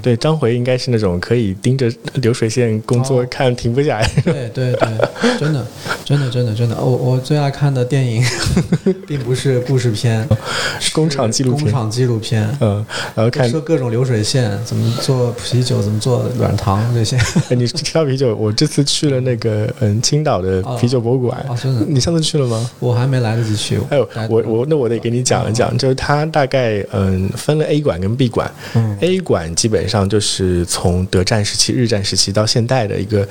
[0.02, 4.08] 对，张回应该是那种可以盯着流水线工作看停不下来。
[4.24, 5.66] 对对对，真的，
[6.04, 6.76] 真的，真的，真的。
[6.76, 8.24] 我我最爱看的电影，
[9.06, 10.26] 并不是故事片，
[10.80, 11.64] 是工厂纪录片。
[11.64, 12.48] 工厂纪录片。
[12.60, 17.16] 嗯，然后看说各种流水线怎么做啤酒，怎么做软糖这些。
[17.50, 21.44] 你提到啤酒，我这次去了那个嗯青岛的啤酒博物馆。
[21.48, 21.84] 哦，真的。
[21.88, 22.70] 你上次去了吗？
[22.80, 23.78] 我还没来得及去。
[23.90, 28.50] 还有我我那我得给你讲一讲，就是它大概嗯分了 A 馆跟 B 馆。
[28.74, 28.96] 嗯。
[29.00, 33.28] A 馆基本上就是从德战时期、日战时期到现代的一个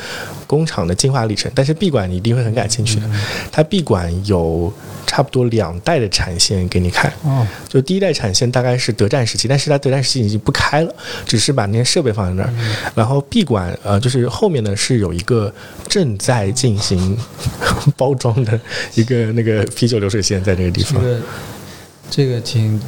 [0.48, 3.10] 工厂的进化历程，但是 B 馆你一定会很感兴趣的。
[3.52, 4.72] 它 B 馆有
[5.08, 7.12] 差不多两代的产线给你看。
[7.24, 7.48] 哦。
[7.68, 10.94] 就第一代产线大概是德战时期，但是它德战时期已经不开了，
[11.26, 12.54] 只是把那些设备放在那儿。
[12.94, 15.54] 然后 B 馆呃就是后面呢是有一个
[15.88, 17.18] 正在进行
[17.96, 18.60] 包装的
[18.96, 21.02] 一个那个啤酒流水线在这个地方。
[21.02, 21.22] 这个
[22.12, 22.80] 这个挺。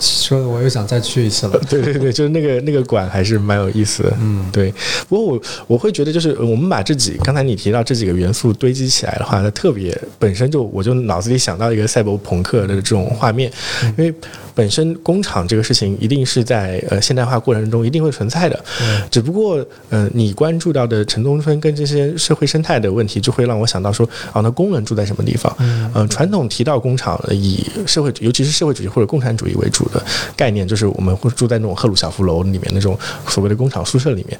[0.00, 1.58] 说的我又想再去一次了。
[1.70, 4.12] 对对对，就是那个那个馆还是蛮有意思的。
[4.20, 4.74] 嗯，对。
[5.08, 13.50] 不过我我会觉得，就是我们把这几刚才你提到这几个元素堆积起来的话，它特别本身就我就脑子里想到一个赛博朋克的这种画面，
[13.96, 14.12] 因为。
[14.54, 18.64] 本身工厂这个事情一定是在呃现代化过程中一定会存在的，
[19.10, 25.54] 只不过呃你关注到的城中村跟这些社会生态的问题，就会让我想到说啊，那工人住在什么地方？
[25.58, 30.02] 嗯，传统提到工厂以社会尤其是社会主义或者共产主义为主的
[30.36, 34.38] 概念，就是我们会住在那种赫鲁晓夫楼里面那种所谓的工厂宿舍里面。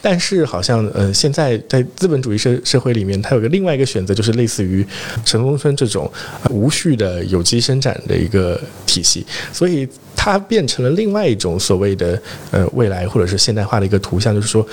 [0.00, 4.84] 但是好像呃现在在资本主义社社会里面，它有个另外一个选择，就是类似于
[5.24, 6.10] 城中村这种
[6.50, 9.24] 无序的有机生产的一个体系。
[9.52, 14.66] 所以它变成了另外一种所谓的呃未来或者是现代化的一个图像，就是说，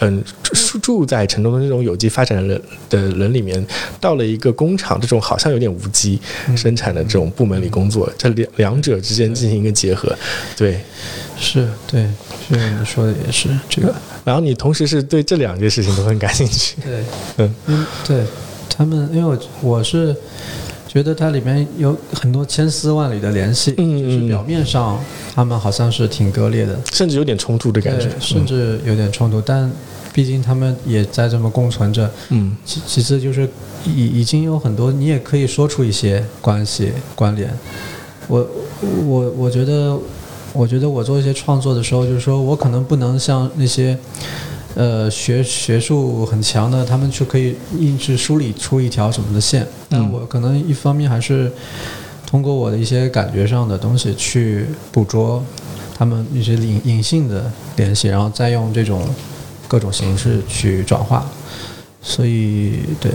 [0.00, 0.22] 嗯，
[0.82, 3.64] 住在城中的这种有机发展的人的人里面，
[4.00, 6.20] 到了一个工厂这种好像有点无机
[6.56, 10.14] 生产的这种部门里工作，这两两者之间进行一个结合，
[10.56, 10.80] 对，
[11.38, 12.02] 是对，
[12.48, 13.94] 是你说的也是这个。
[14.24, 18.24] 然后你同时是对这两件事情都很感兴趣，对，嗯，对
[18.68, 20.14] 他们，因为我我是。
[20.96, 24.98] 觉得它里面有很多千丝万缕的联系，就是表面上
[25.34, 29.38] 他们好像是挺割裂的，甚至有点冲突的感觉，甚至有点冲突。
[29.38, 29.70] 但
[30.14, 32.10] 毕竟他们也在这么共存着。
[32.30, 33.46] 嗯，其其次就是
[33.84, 37.54] 已已经有很多，你也可以说出一些关系关联。
[38.26, 38.48] 我
[39.06, 39.98] 我我觉得，
[40.54, 43.98] 我觉得我做一些创作的时候，就是说我可能不能像那些。
[44.76, 49.66] 呃，学学术很强的，他们就可以硬是梳理出一条什么的线。
[49.88, 51.50] 但我可能一方面还是
[52.26, 55.42] 通过我的一些感觉上的东西去捕捉
[55.96, 59.02] 他们一些隐隐性的联系，然后再用这种
[59.66, 61.26] 各种形式去转化。
[62.02, 63.10] 所以，对，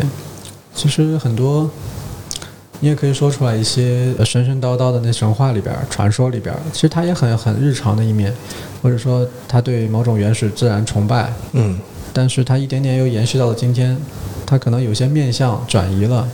[0.73, 1.69] 其实很多
[2.81, 8.33] 你也可以说出来一些神神叨叨的那神话里边、传说里边，其实它也很很日常的一面。
[8.83, 11.79] 或者说他对某种原始自然崇拜，嗯，
[12.11, 13.95] 但是它一点点又延续到了今天，
[14.43, 16.27] 它可能有些面相转移了，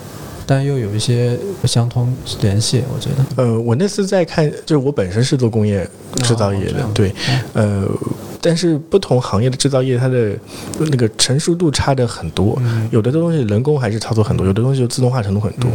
[0.45, 3.43] 但又有一些相通联系，我觉得。
[3.43, 5.85] 呃，我那次在看，就是我本身是做工业
[6.23, 7.13] 制造业的，对，
[7.51, 7.85] 呃。
[8.41, 10.37] 但是不同行业的制造业，它的
[10.79, 12.59] 那个成熟度差的很多，
[12.91, 15.69] 有的东西人工还是操作很多，有的东西就自动化程度很多。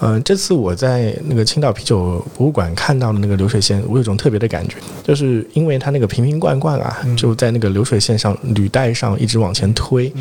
[0.00, 10.12] 嗯，这次我在那个青岛啤酒博物馆看到的那个流水线，我有种特别的感觉，就是因为它那个瓶瓶罐罐啊，就在那个流水线上履带上一直往前推，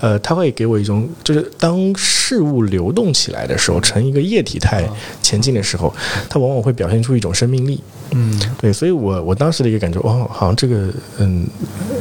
[0.00, 4.88] 呃，它会给我一种，就是当事物流动起来的时候，成一个液体态
[5.22, 5.92] 前进的时候，
[6.28, 7.80] 它往往会表现出一种生命力。
[8.12, 10.88] 嗯，对，所以我我当时的一个感觉，哦，好像这个
[11.18, 11.46] 嗯，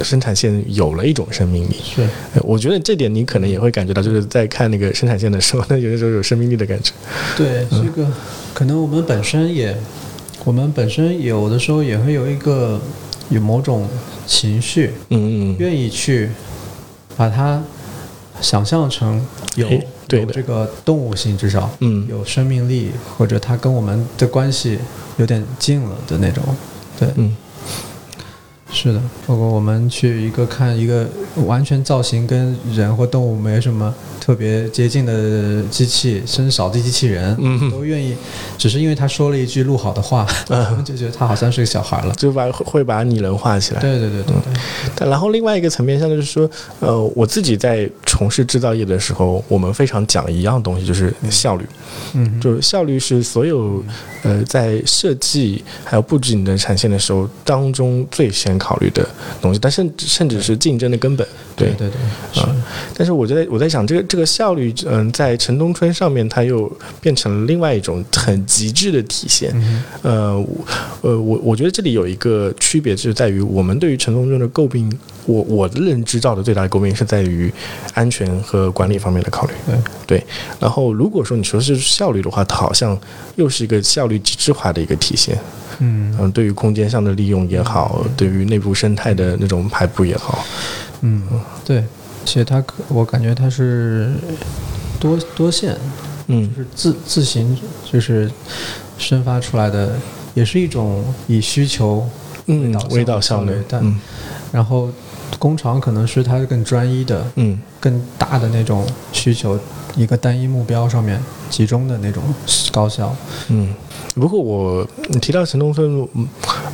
[0.04, 1.76] 生产线有了一种生命力。
[1.84, 2.08] 是，
[2.44, 6.94] 我觉得这点你可能也会感觉到，就是在看那个生产线的时候， 那有的时候有生命力的感觉。
[7.36, 8.08] 对，这个
[8.54, 9.76] 可能我们本身也，
[10.44, 12.80] 我们本身有的时候也会有一个
[13.30, 13.88] 有某种
[14.28, 16.30] 情绪，嗯嗯，愿意去
[17.18, 17.62] 把它
[18.40, 19.68] 想象成有。
[20.08, 24.78] 对这个动物性至少，嗯，有生命力，或者它跟我们的关系
[25.18, 26.44] 有点近了的那种，
[27.00, 27.36] 对，嗯，
[28.72, 29.02] 是的。
[29.26, 31.08] 包括我们去一个看一个
[31.46, 38.16] 完全造型跟人或动物没什么特别接近的机器，甚至扫地机器人，嗯，都愿意，
[38.58, 43.80] 只是因为他说了一句录好的话，嗯就觉得他好像是个小孩了，就把会把拟人化起来。
[43.80, 44.62] 对对对对对。
[44.96, 46.50] 但然后另外一个层面上就是说，
[46.80, 51.66] 呃，我自己在从事制造业的时候，我们非常讲一样东西，就是效率。
[52.14, 53.84] 嗯，就是效率是所有
[54.24, 59.08] 呃在设计还有布置你的产线的时候当中最先考虑的
[59.42, 61.28] 东西，但甚至甚至是竞争的根本。
[61.56, 62.56] 对对对，啊。
[62.94, 69.54] 但是我觉得我在想，这个这个效率，嗯，在城东村上面，它又变成了另外一种很极致的体现。
[70.02, 70.34] 呃，
[71.02, 74.92] 呃，我我觉得这里有一个区别，就是在于我们对于城东村的诟病。
[75.28, 77.52] 我我的认知到的最大的诟病是在于
[77.96, 79.54] 安全和管理方面的考虑。
[79.66, 80.24] 对对，
[80.60, 82.96] 然后如果说你说是效率的话，它好像
[83.36, 85.36] 又是一个效率极致化的一个体现。
[85.80, 90.46] 嗯嗯，对于空间上的利用也好，对于内部生态的那种排布也好。
[91.02, 91.24] 嗯，
[91.64, 91.84] 对，
[92.26, 94.12] 其实它我感觉它是
[95.00, 95.78] 多多线，
[96.28, 97.58] 嗯，就是自自行
[97.92, 98.32] 就是
[98.98, 99.96] 生发出来的，
[100.34, 102.08] 也是一种以需求
[102.48, 103.96] 嗯为导向的，但
[104.52, 104.90] 然后。
[105.38, 109.60] 工厂可能是它更专一的，嗯，更大的那种需求，
[109.96, 112.24] 一个单一目标上面集中的那种
[112.72, 113.14] 高效，
[113.50, 113.74] 嗯。
[114.16, 114.88] 不过我
[115.22, 116.08] 提到陈东村，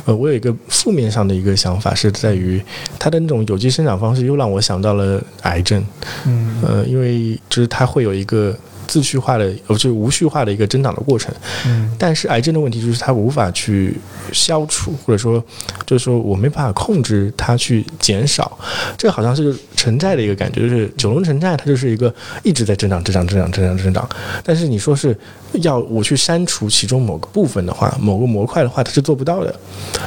[0.06, 2.62] 呃，我有一个负面上的一个想法是在于
[2.98, 5.84] 它的那种有机生长方式，又让我想到了癌症，
[6.26, 8.56] 嗯，呃，因为就是它会有一个。
[8.86, 11.34] 自序化的，呃，就是无序化的一个增长的过程。
[11.66, 13.96] 嗯，但是癌症的问题就是它无法去
[14.32, 15.42] 消除，或者说，
[15.86, 18.58] 就是说我没办法控制它去减少。
[18.96, 22.12] 这好像是城寨的一个感觉，就是九龙城寨它就是一个
[22.42, 24.08] 一直在增长、增长、增长、增长、增长。
[24.44, 25.16] 但是你说是
[25.54, 29.54] 要我去删除其中某个部分的话，某个模块的话，它是做不到的，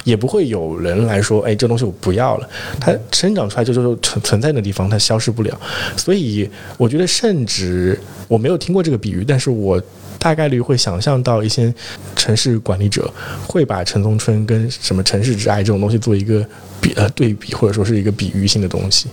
[0.03, 2.49] 也不会有人来说，哎，这东西我不要了。
[2.80, 5.59] 它生长出来就就存存在的地方，它消失不了。
[5.95, 8.76] 所以我觉得，甚至我没有听。
[8.76, 9.82] 过这个比喻，但是我
[10.20, 11.74] 大概率会想象到一些
[12.13, 13.09] 城市管理者
[13.47, 16.45] 会把城中村跟什么城市之爱这种东西做一个
[16.82, 19.07] 比呃对比，或者说是一个比喻性的东西。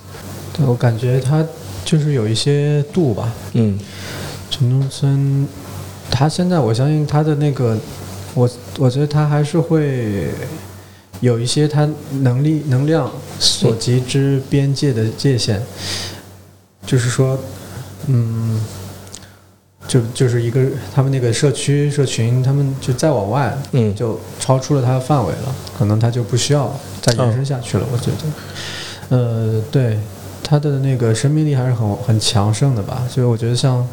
[0.52, 1.46] 对我感觉它
[1.84, 3.32] 就是有一些度吧。
[3.52, 3.78] 嗯，
[4.50, 5.46] 城中村，
[6.10, 7.78] 它现在我相信它的那个，
[8.34, 10.26] 我我觉得它还是会
[11.20, 11.88] 有一些它
[12.22, 15.60] 能力能量所及之边界的界限，
[16.84, 17.38] 就是说，
[18.08, 18.60] 嗯。
[19.92, 20.64] 就就是一个
[20.94, 27.84] 他们那个社区社群，他们就再往外，嗯，就超出了它的范围了，可能它就不需要再延伸下去了。
[27.92, 28.06] 我觉
[29.10, 29.98] 得，呃，对，
[30.42, 33.06] 它的那个生命力还是很很强盛的吧。
[33.06, 33.86] 所以我觉得像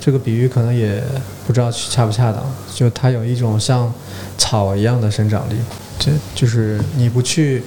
[0.00, 1.00] 这个比喻可能也
[1.46, 2.42] 不知道恰不恰当。
[2.74, 3.94] 就它有一种像
[4.36, 5.54] 草一样的生长力，
[6.00, 7.62] 就就是你不去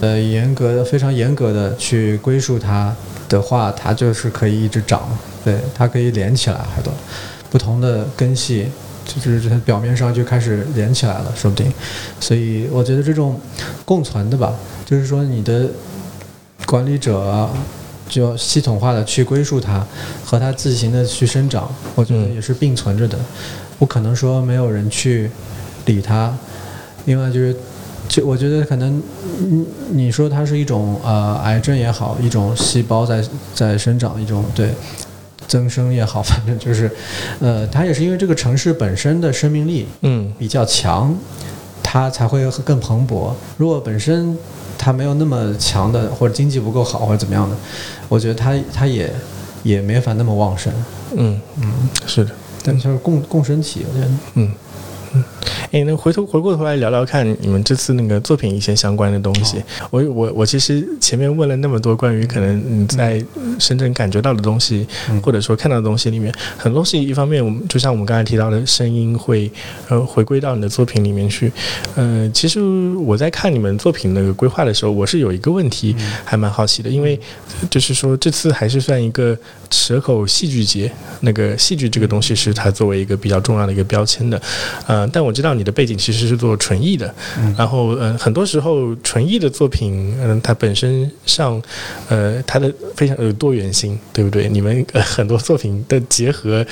[0.00, 2.94] 呃严格的非常严格的去归属它
[3.28, 5.08] 的话，它就是可以一直长。
[5.44, 6.92] 对，它可以连起来，还多
[7.50, 8.66] 不同的根系，
[9.04, 11.72] 就是它表面上就开始连起来了，说不定。
[12.18, 13.38] 所以我觉得这种
[13.84, 14.54] 共存的吧，
[14.86, 15.68] 就是说你的
[16.66, 17.48] 管理者
[18.08, 19.86] 就系统化的去归属它，
[20.24, 23.18] 和它自行的去生长，我觉得也是并存着的，
[23.78, 25.30] 不可能说没有人去
[25.84, 26.34] 理它。
[27.04, 27.54] 另外就是，
[28.08, 29.02] 就我觉得可能，
[29.38, 33.22] 你你说它是一种呃癌症也好，一种细胞在
[33.54, 34.70] 在生长，一种对。
[35.46, 36.90] 增生也好，反正就是，
[37.38, 41.14] 呃，它也是因为这个城市本身的生命力，嗯，比较强，
[41.82, 43.30] 它才会更蓬勃。
[43.58, 44.36] 如果本身
[44.78, 47.54] 它没有那么强的，或者经济不够好，或者怎么样的，
[48.08, 49.12] 我觉得它它也
[49.62, 50.72] 也没法那么旺盛。
[51.14, 51.72] 嗯嗯，
[52.06, 52.30] 是的，
[52.64, 54.50] 但就是共共生体，我觉得，嗯。
[55.70, 59.62] 哎，那回头回过头来聊聊看你们这次那个作品一些相关的东西。
[59.90, 63.24] 我我我其实前面问了那么多关于可能你在
[63.58, 64.86] 深圳感觉到的东西，
[65.22, 69.50] 或者说看到的东西里面，很多东西一方面我们就像我们刚才提到的声音会
[69.88, 71.50] 呃回归到你的作品里面去。
[71.96, 72.60] 呃，其实
[72.96, 75.94] 我在看你们作品那个规划的时候，我是有一个问题
[76.24, 77.18] 还蛮好奇的，因为
[77.70, 79.36] 就是说这次还是算一个
[79.70, 80.90] 蛇口戏剧节，
[81.20, 84.40] 那个戏剧这个东西是它作为一个比较重要的一个标签的。
[84.86, 85.64] 呃，但我知道你。
[85.64, 87.14] 的背景其实是做纯艺的，
[87.56, 91.58] 然后嗯，很多时候纯艺的作品，嗯，它本身上，
[92.10, 94.46] 呃，它的非常有多元性，对不对？
[94.46, 96.62] 你们呃很多作品的结合，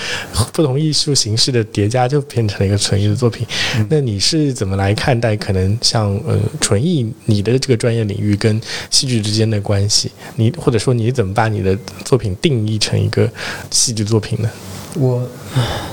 [0.53, 3.47] 不同艺术形式的叠加，就变成了一个纯艺的作品。
[3.89, 8.61] 那你是怎么来看待可能像呃纯艺你的这个专业领域跟
[8.91, 10.13] 戏剧之间的关系？
[10.37, 11.75] 你或者说你怎么把你的
[12.05, 13.27] 作品定义成一个
[13.71, 14.51] 戏剧作品呢？
[14.97, 15.27] 我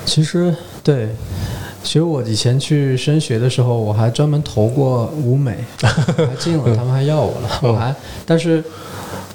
[0.05, 1.07] 其实对。
[1.83, 7.49] 其实我以前去升学的时候，我还专门投过舞美， 还进了，他们还要我了。
[7.61, 8.63] 我还，但是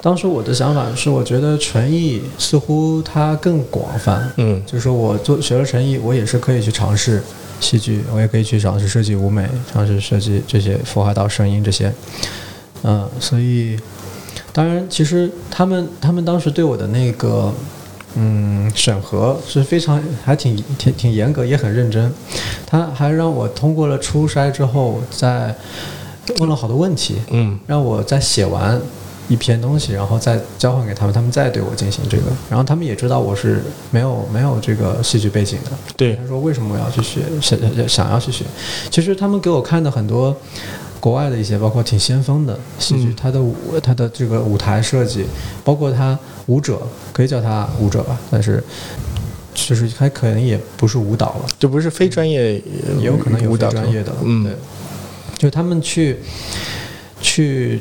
[0.01, 4.31] 当时我的想法是，我觉得纯艺似乎它更广泛。
[4.37, 7.21] 嗯，就是说我做学了纯艺，我也是可以去尝试
[7.59, 11.91] 戏剧，我也可以去尝试设计舞美，尝试设计这些佛华道声音这些。
[12.83, 13.77] 嗯，所以
[14.53, 17.55] 当然，其实他们他们当时对我的那个嗯
[18.73, 22.11] 审核是非常还挺挺挺严格，也很认真。
[22.65, 25.55] 他还让我通过了初筛之后，再
[26.39, 28.81] 问了好多问题，嗯，让我再写完。
[29.27, 35.71] 一篇东西，然后再交换给他们，他们再对我进行这个，然后他们也知道我是没有没有这个戏剧背景的。
[35.97, 37.57] 对，他说为什么我要去学，想
[37.89, 38.45] 想要去学？
[38.91, 40.37] 其实他们给我看的很多
[41.05, 45.23] 国外的一些，包括挺先锋的戏剧，它的舞，它的这个舞台设计，
[45.63, 46.81] 包括他舞者，
[47.13, 48.63] 可以叫他舞者吧，但是
[49.53, 52.55] 就是他可能也不是舞蹈了，就不是非专业，
[52.99, 54.53] 也有可能有舞蹈专业的，嗯，对，
[55.37, 56.17] 就他们去。
[57.21, 57.79] 去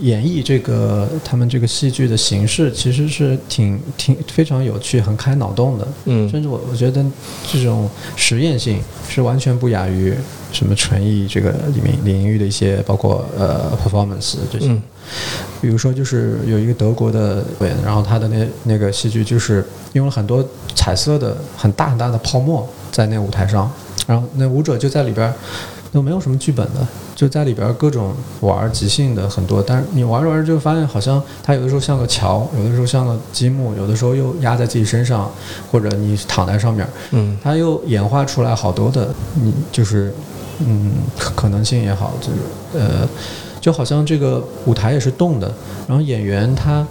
[0.00, 5.86] 演绎这个他们这个戏剧的形式，其实是挺挺非常有趣、很开脑洞的。
[6.06, 7.04] 嗯，甚至我我觉得
[7.46, 10.14] 这种实验性是完全不亚于
[10.52, 14.68] 什么纯艺这个里面领域的一些，包括呃 performance 这些。
[15.60, 20.44] 比如说，就是有一个德国的演员，然后他的那那个戏剧就是用了很多
[20.74, 23.70] 彩色的很大很大的泡沫在那舞台上，
[24.06, 25.32] 然后那舞者就在里边。
[25.90, 26.86] 都没有什么剧本的，
[27.16, 35.32] 就在里边各种玩即兴的很多，但是你玩着玩着就发现，好像它有的时候像个桥，有的时候像个积木，有的时候又压在自己身上，
[35.72, 40.12] 或者你躺在上面，嗯，它又演化出来好多的，你就是
[40.60, 42.38] 嗯可可能性也好，就是
[42.78, 43.08] 呃，
[43.60, 45.52] 就好像这个舞台也是动的，
[45.86, 46.86] 然后演员他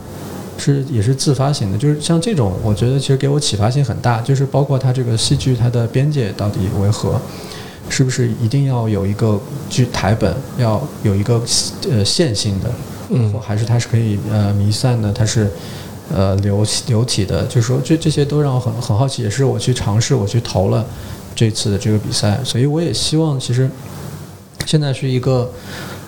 [0.57, 7.19] 是也是自发型的，就是像这种，我觉得其实给我启发性很大，就是包括它这个戏剧它的边界到底为何。
[7.89, 9.39] 是不是一定要有一个
[9.69, 11.41] 剧台本，要有一个
[11.89, 12.69] 呃线性的，
[13.07, 15.49] 嗯，或还是它是可以呃弥散的，它是
[16.13, 20.85] 呃流流体的，就是说这这些都让我很很好奇，也是我去尝试，我去投了
[21.37, 23.69] 这次的这个比赛，所以我也希望其实
[24.65, 25.49] 现在是一个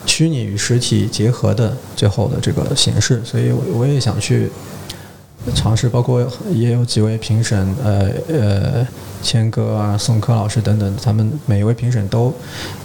[0.06, 4.50] 虚拟与实体结合的最后的这个形式，所以我我也想去。
[5.56, 8.88] 尝试包括也有几位评审，呃呃，
[9.24, 12.32] 谦哥啊、宋柯老师等等，他们每一位评审都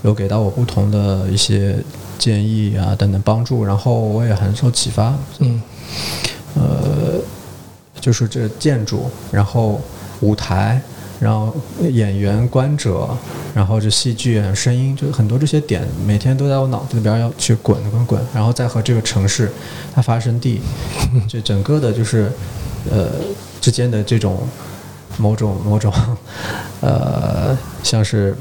[0.02, 1.76] 有给到我不同的一些
[2.16, 5.12] 建议啊等等帮助，然后我也很受启发。
[5.40, 5.60] 嗯，
[6.54, 7.20] 呃，
[8.00, 9.80] 就是这建筑，然后
[10.20, 10.80] 舞台。
[11.20, 13.08] 然后演员、观者，
[13.54, 19.50] 然后这戏剧、声音，就很多这些点，每天都在我脑子里边要去滚滚滚，然后再和这个城市
[19.94, 20.60] 它发生地，
[21.28, 22.30] 这整个的就是
[22.90, 23.10] 呃
[23.60, 24.40] 之间的这种
[25.16, 25.92] 某种某种
[26.80, 28.36] 呃像是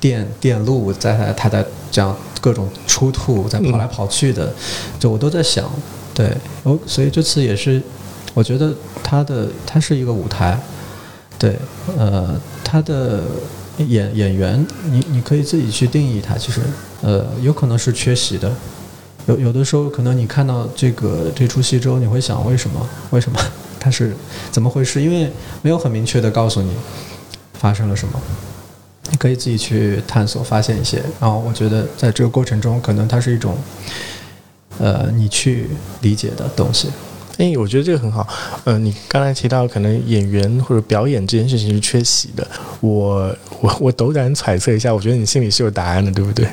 [0.00, 4.52] 电电路在它在这样各种出吐，在跑来跑去的，
[4.98, 5.70] 就我都在想，
[6.14, 6.34] 对，
[6.64, 7.80] 我所以这次也是，
[8.32, 8.74] 我觉得
[9.04, 10.58] 它的它是一个舞台。
[11.42, 11.58] 对，
[11.98, 13.24] 呃，他的
[13.78, 16.38] 演演员，你你可以自己去定义他。
[16.38, 16.60] 其实，
[17.00, 18.48] 呃，有可能是缺席的，
[19.26, 22.88] 有有的时候可能你看到这个这出戏之后，你会想为什么？
[23.10, 23.36] 为什么
[23.80, 24.14] 他是
[24.52, 25.02] 怎么回事？
[25.02, 25.32] 因为
[25.62, 26.70] 没有很明确的告诉你
[27.54, 28.20] 发生了什么，
[29.10, 31.02] 你可以自己去探索发现一些。
[31.18, 33.58] 然后我觉得在这个过程中，可能它是一种，
[34.78, 35.70] 呃，你去
[36.02, 36.88] 理解的东西。
[37.38, 38.26] 哎，我觉得这个很好。
[38.64, 42.46] 嗯，你刚才提到可能演员或者表演这件事情是缺席的，
[42.80, 46.46] 我我我斗胆揣测一下，我觉得你心里是有答案的，对不对？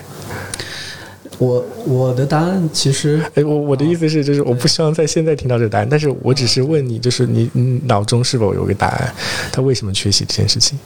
[1.38, 9.14] 我我的答案其实，哎，我我的意思是，就是我不希望在现在听到这个答案，但是我只是问你，就是你你脑中是否有个答案？
[9.50, 10.78] 他为什么缺席这件事情？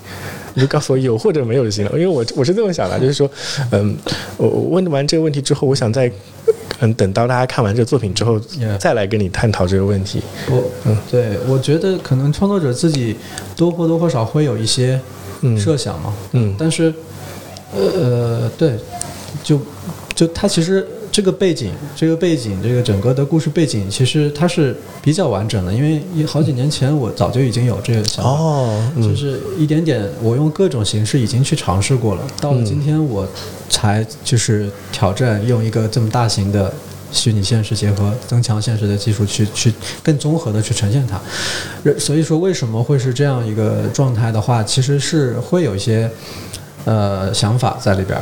[0.53, 3.27] 你就告诉我有或者没有就行了，因为我我是这么想的，就是说，
[3.71, 3.97] 嗯，
[4.37, 6.11] 我我问完这个问题之后，我想在
[6.79, 8.39] 嗯等到大家看完这个作品之后，
[8.79, 10.21] 再来跟你探讨这个问题。
[10.49, 13.15] 我嗯，对，我觉得可能创作者自己
[13.55, 14.99] 多或多或少会有一些
[15.57, 16.93] 设想嘛，嗯，但是
[17.73, 18.73] 呃，对，
[19.43, 19.59] 就。
[20.15, 25.71] 就他其实这个背景，这个背景，这个整个的故事背景，其实它是比较完整的。
[25.71, 32.23] 因为好几年前我早就已经有这个想法，哦，就是一点点，我用各种形式已经去尝试过了。
[32.41, 33.27] 到了今天，我
[33.69, 36.73] 才就是挑战用一个这么大型的
[37.11, 41.21] 虚拟现实结合增强现实的技术去去更综合的去呈现它。
[41.99, 46.09] 所以说，为什么会是这样一个状态的话，其实是会有一些。
[46.85, 48.19] 呃，想法在里边，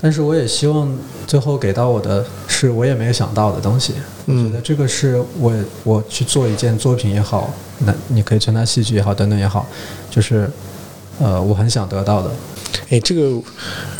[0.00, 0.90] 但是我也希望
[1.26, 3.94] 最后给到我的是我也没有想到的东西。
[4.26, 5.52] 我觉得这个是我
[5.84, 9.66] 我去做一件作品也好，那你可以称它戏剧也好，等等也好，
[10.10, 10.50] 就是
[11.18, 12.30] 呃，我很想得到的。
[12.88, 13.40] 哎，这个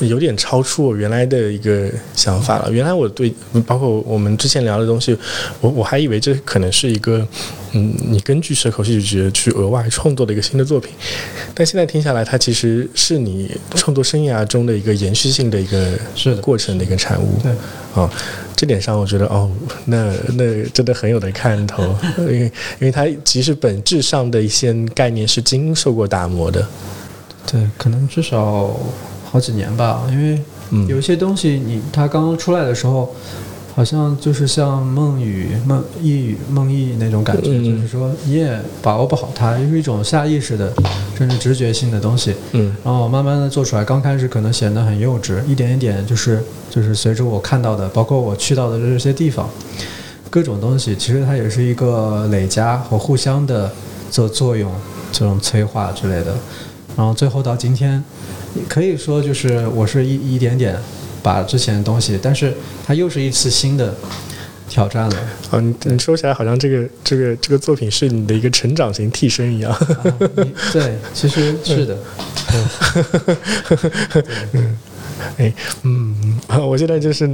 [0.01, 2.71] 有点超出我原来的一个想法了。
[2.71, 3.33] 原来我对
[3.67, 5.17] 包括我们之前聊的东西，
[5.61, 7.27] 我我还以为这可能是一个，
[7.73, 10.91] 嗯，你根据蛇口戏剧节去额外创作的一个新的作品。
[11.55, 17.39] 但现在听下来，它其实是你创作生涯中的一个延续性的一个是过程的一个产物。
[17.43, 17.53] 对，
[17.95, 18.11] 啊，
[18.57, 19.51] 这点上，我觉得哦，
[19.87, 26.67] 那那真的很有的看头， 因为因为它其实本质上的一些概念是经受过打磨的。
[27.47, 28.71] 对，可能至少
[29.31, 30.41] 好几年吧，因为
[30.89, 33.15] 有一些东西，你它刚刚出来的时候。
[33.75, 40.71] 好像就是像梦语、梦呓语、梦呓那种感觉，就是说你也把握不好它，就是一种下意识的，
[41.17, 42.35] 甚至直觉性的东西。
[42.53, 49.49] 嗯，然后慢慢的做出来，刚开始可能显得很幼稚，一点一点就是就是随着我看到的，包括我去到的这些地方，
[50.29, 53.73] 各种东西，其实它也是一个累加和互相的
[54.11, 54.71] 做作用，
[55.11, 56.35] 这种催化之类的。
[56.97, 58.03] 然后最后到今天，
[58.69, 60.77] 可以说就是我是一一点点。
[61.25, 62.53] 把之前的东西，但是
[62.85, 63.95] 它又是一次新的
[64.69, 65.17] 挑战了。
[65.53, 69.73] 嗯，你说起来好像这个这个这个作品是你的一个成长型替身一样。
[70.73, 71.97] 对，其实是的。
[74.51, 74.77] 嗯，
[75.39, 75.53] 哎，
[75.83, 77.29] 嗯， 我现在就是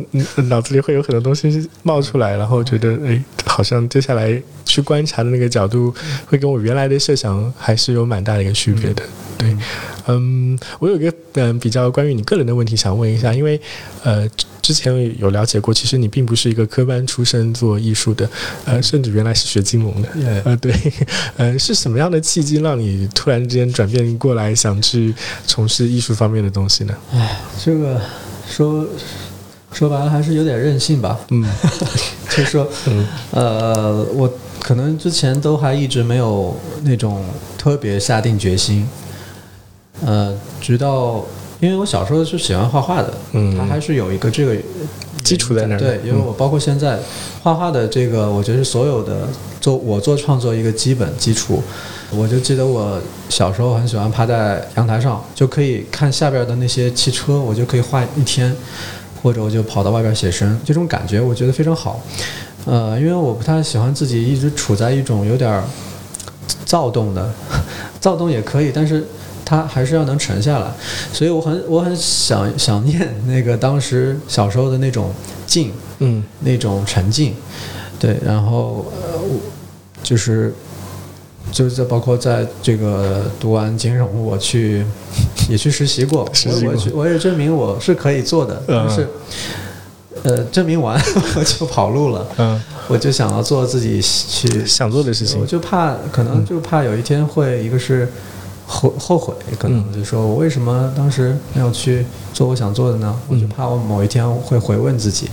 [0.48, 5.94] 脑子里会有很多东西冒出来，然后觉得哎，好像接下来去观察的那个角度，
[6.26, 9.02] 会跟我原来的设想还是有蛮大的一个区别的。
[9.36, 9.56] 对。
[10.08, 13.60] 嗯，我有一个嗯比较关于你个人的问题想问一下，因为
[14.02, 14.28] 呃
[14.60, 18.28] 之前有了解过，其实你并不是一个科班出身做艺术的，
[18.64, 20.08] 呃甚至原来是学金融的，
[20.44, 20.74] 呃对，
[21.36, 25.14] 呃是什么样的契机让你突然之间转变过来想去
[25.46, 26.94] 从事艺术方面的东西呢？
[27.12, 28.00] 哎，这个
[28.48, 28.86] 说
[29.72, 31.44] 说白了还是有点任性吧，嗯，
[32.36, 33.06] 就说嗯。
[33.32, 37.24] 呃我可能之前都还一直没有那种
[37.56, 38.86] 特别下定决心。
[40.04, 41.24] 呃，直到
[41.60, 44.56] 因为我小时候是喜欢画画的，嗯，它还是有一个这个
[45.24, 45.78] 基础在那儿。
[45.78, 46.98] 对，因为我包括现在
[47.42, 49.28] 画画的这个，我觉得是所有的
[49.60, 51.60] 做我做创作一个基本基础。
[52.10, 58.54] 我就记得我小时候很喜欢趴在阳台上，就可以看下边的那些汽车，我就可以画一天，
[59.20, 62.00] 或者我就跑到外边写生，这种感觉我觉得非常好。
[62.64, 65.62] 呃，因为我不太喜欢自己一直处在一种有点
[66.64, 67.30] 躁动的，
[68.00, 69.04] 躁动也可以，但是。
[69.48, 70.70] 它还是要能沉下来，
[71.10, 75.10] 所以我很我很想想念那个当时小时候的那种
[75.46, 77.34] 静，嗯，那种沉静，
[77.98, 79.18] 对，然后呃，
[80.02, 80.52] 就是
[81.50, 84.84] 就是在包括在这个读完金融，我去
[85.48, 89.08] 也去实习过，我我去我也证明我是可以做的，但是
[90.24, 91.00] 呃，证明完
[91.36, 98.06] 我就跑路了，嗯，我就想要做自己去想做的事情，我就怕可能就怕有一天会一个是。
[98.70, 102.04] 后后悔，可能就说我为什么当时没有去
[102.34, 103.18] 做我想做的呢？
[103.26, 105.28] 我就怕我某一天会回问自己，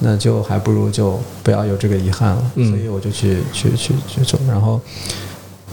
[0.00, 2.52] 那就还不如就不要有这个遗憾了。
[2.54, 4.78] 所以我就去去去去做，然后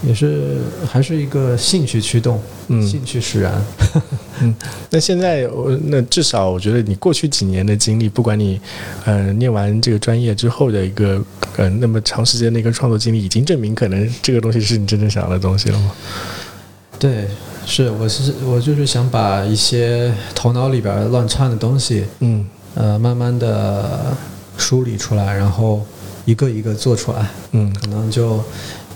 [0.07, 3.61] 也是还是一个兴趣驱动，兴趣使然。
[4.39, 4.55] 嗯，
[4.89, 8.59] 那现在我那至少我觉得你过去几年的经历，不管你
[9.03, 11.21] 呃念完这个专业之后的一个
[11.57, 15.91] 呃那么长时间的一个创作经历，已经证明可能这个东西是你真正想要的东西了吗？
[16.97, 17.27] 对，
[17.65, 24.15] 是，我是我就是想把一些头脑里边乱窜的东西，嗯，呃，慢慢的
[24.57, 25.85] 梳理出来，然后
[26.25, 28.43] 一个一个做出来，嗯，可能就。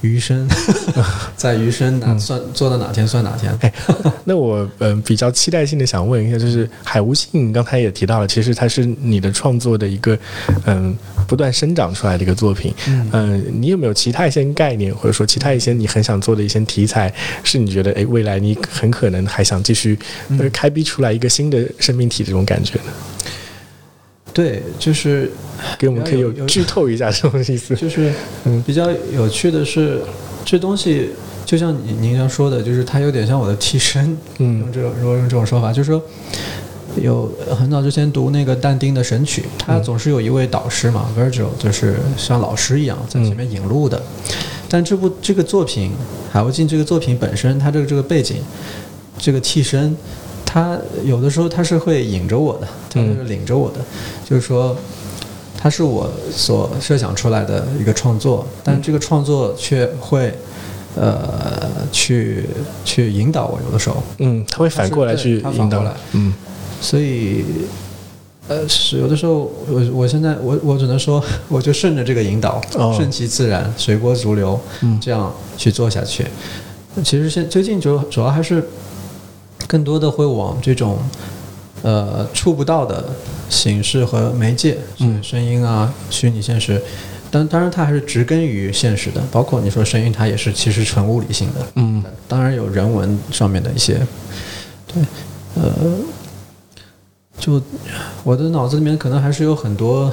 [0.02, 0.48] 余生，
[1.36, 3.56] 在余生哪算做到哪天算哪天。
[3.62, 3.74] 哎，
[4.26, 10.18] 那我嗯比较期待性的想问一下，就是海无信刚才也提到了，其实它是你的创作的一个
[10.66, 10.96] 嗯
[11.28, 12.74] 不断生长出来的一个作品。
[13.12, 19.98] 嗯，你有没有其他一些概念，或者说其他一些你很想做的一些题材，是你觉得哎未来你很可能还想继续
[20.54, 22.92] 开辟出来一个新的生命体这种感觉呢？
[24.34, 25.32] 对，就是
[25.78, 27.76] 给我们可以有剧透一下这种意思。
[27.76, 28.14] 就是
[28.46, 30.02] 嗯，比较有趣的是，
[30.46, 31.10] 这东西
[31.46, 34.18] 就像您您刚说的，就是它有点像我的替身。
[34.38, 36.02] 嗯，用这种如果用这种说法，就是说
[37.02, 44.02] 有很早之前读那个但丁的《神曲》，他总是有一位导师嘛，Virgil，就是像老师一样在前面引路的。
[44.70, 45.92] 但这部这个作品
[46.32, 48.38] 《海无尽》这个作品本身，它这个这个背景，
[49.18, 49.98] 这个替身。
[50.52, 50.76] 他
[51.06, 53.80] 有的时候他是会引着我的，他就是领着我的，
[54.28, 54.76] 就是说，
[55.56, 60.34] 他是我所设想出来的一个创作，但这个创作却会，
[60.96, 62.50] 呃，去
[62.84, 63.60] 去引导我。
[63.64, 65.84] 有的时候，嗯，他会反过来去引导，
[66.14, 66.34] 嗯，
[66.82, 67.46] 所以，
[68.48, 72.60] 呃，是有的时候，我我现在我我只能说， 我就顺着这个引导，
[72.98, 76.26] 顺其自然，随波逐流，嗯这样去做下去。
[77.04, 78.68] 其实现最近就主要还是。
[79.70, 80.98] 更多的会往这种，
[81.84, 83.06] 呃，触不到的
[83.50, 86.82] 形式和媒介，嗯，声音啊，虚拟现实，
[87.30, 94.02] 当当然它还是植根于现实的，包括你说声音，它也是其实纯物理性的，嗯，当然有人文上面的一些，
[94.88, 95.04] 对，
[95.54, 95.72] 呃，
[97.38, 97.62] 就
[98.24, 100.12] 我的脑子里面可能还是有很多。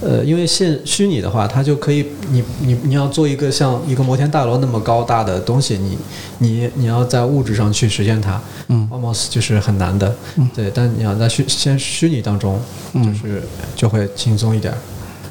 [0.00, 5.98] 呃，因为现虚拟的话，它就可以，你你你要做一个像一个摩天大楼那么高大的东西，你
[6.38, 10.70] 你你要在物质上去实现它，嗯，almost 就是很难的，嗯，对。
[10.72, 12.60] 但你要在虚先虚拟当中，
[12.94, 13.42] 就是
[13.74, 14.72] 就会轻松一点，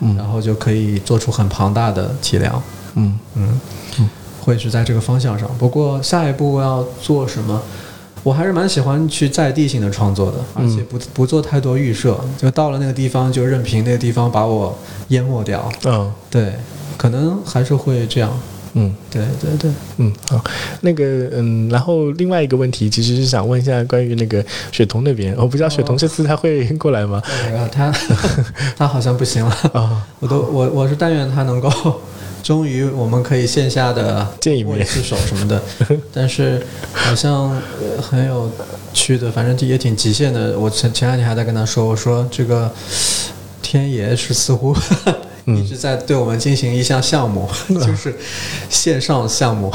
[0.01, 2.61] 嗯，然后就可以做出很庞大的体量，
[2.95, 3.61] 嗯嗯
[3.99, 4.09] 嗯，
[4.41, 5.49] 会是在这个方向上。
[5.57, 7.61] 不过下一步要做什么？
[8.23, 14.77] 我还是蛮喜欢去在地性的创作的，而且不不做太多预设，就到了那个地方就任凭那个地方把我
[15.09, 15.69] 淹没掉。
[15.85, 16.53] 嗯，对，
[16.97, 18.31] 可能还是会这样。
[18.73, 20.43] 嗯，对对对，嗯，好，
[20.81, 27.21] 那个嗯，然后另外一个问题其实是想问一下关于那个雪桐那边，我不知道雪桐这次他会过来吗？
[27.71, 27.91] 他
[28.77, 31.71] 他好像不行了啊， 我都我我是但愿他能够。
[32.47, 35.61] 终于，我们可以线下的见一面、握手什么的，
[36.13, 37.53] 但是好像
[38.01, 38.49] 很有
[38.93, 40.57] 趣的，反正也挺极限的。
[40.57, 42.71] 我前前两天还在跟他说，我说这个
[43.61, 44.73] 天爷是似乎。
[45.55, 48.13] 一直在对我们进行一项项目， 就是
[48.69, 49.71] 线上项目。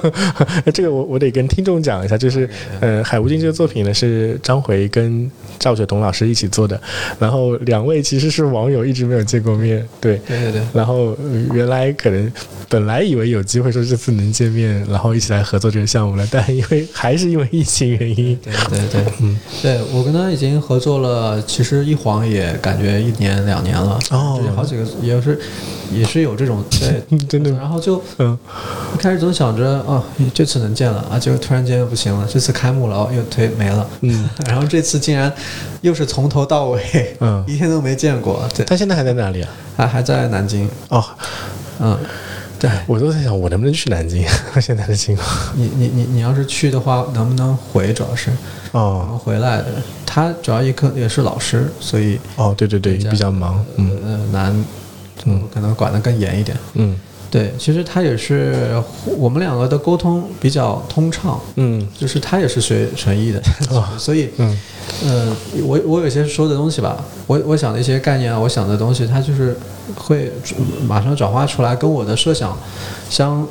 [0.72, 2.48] 这个我我得跟听众讲一下，就是
[2.80, 6.80] 呃，《海无尽》这个作品呢是张回跟赵雪桐老师一起做的，
[7.18, 9.86] 然后两位其实是网友，一直没有见过面。
[10.00, 10.62] 对对对对。
[10.72, 11.16] 然后
[11.52, 12.32] 原来可能
[12.68, 18.38] 本来以为有机会说这次能见面，然后一起来合作这个项目了，但因为还是因为疫情原因。
[18.42, 24.82] 对对对，嗯，对我跟他已经合作了，其实一晃也感觉一年两年了，哦，好几个。
[25.02, 25.38] 也是，
[25.92, 27.50] 也是有这种 对，真的。
[27.52, 28.38] 然后就，嗯，
[28.94, 34.28] 一开始总想着，哦，这次能见了啊，结果突然间又不行了，这次开幕了，哦，又推没了，嗯。
[34.46, 35.32] 然后这次竟然
[35.80, 38.48] 又是从头到尾，嗯，一天都没见过。
[38.54, 39.50] 对，他现在还在哪里啊？
[39.76, 40.68] 还还在南京。
[40.88, 41.04] 哦，
[41.80, 41.98] 嗯，
[42.58, 44.24] 对我都在想，我能不能去南京？
[44.60, 45.28] 现在的情况。
[45.54, 47.92] 你你你你要是去的话，能不能回？
[47.92, 48.30] 主要是，
[48.72, 49.66] 哦，能回来的。
[50.06, 54.64] 他主要一科也是老师，所以，哦，对对对，比较忙，嗯，难。
[55.24, 56.56] 嗯，可能管得更严一点。
[56.74, 56.96] 嗯，
[57.30, 58.82] 对，其实他也是
[59.16, 61.40] 我们两个的沟通比较通畅。
[61.56, 63.42] 嗯，就是他也是学纯艺的，
[63.98, 64.58] 所以，嗯，
[65.04, 69.56] 呃，我我有些说的东西吧，我我想的一些概念啊，我想的东西，他就是
[69.94, 70.30] 会
[70.86, 72.56] 马上转化出来，跟我的设想
[73.08, 73.46] 相。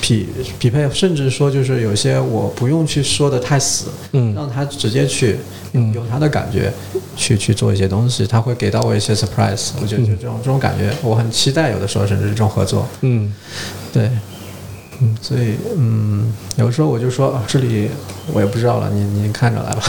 [0.00, 0.26] 匹
[0.58, 5.36] 匹配，甚至说就是有些我不用去说的太死，嗯，让他直接去
[5.94, 6.72] 有他的感觉，
[7.16, 9.70] 去去做一些东西，他会给到我一些 surprise。
[9.80, 11.70] 我觉得就这种这种感觉，我很期待。
[11.70, 13.32] 有的时候甚至这种合作，嗯，
[13.92, 14.10] 对，
[15.00, 17.90] 嗯，所以嗯，有的时候我就说啊这里
[18.32, 19.82] 我也不知道了，你你看着来吧。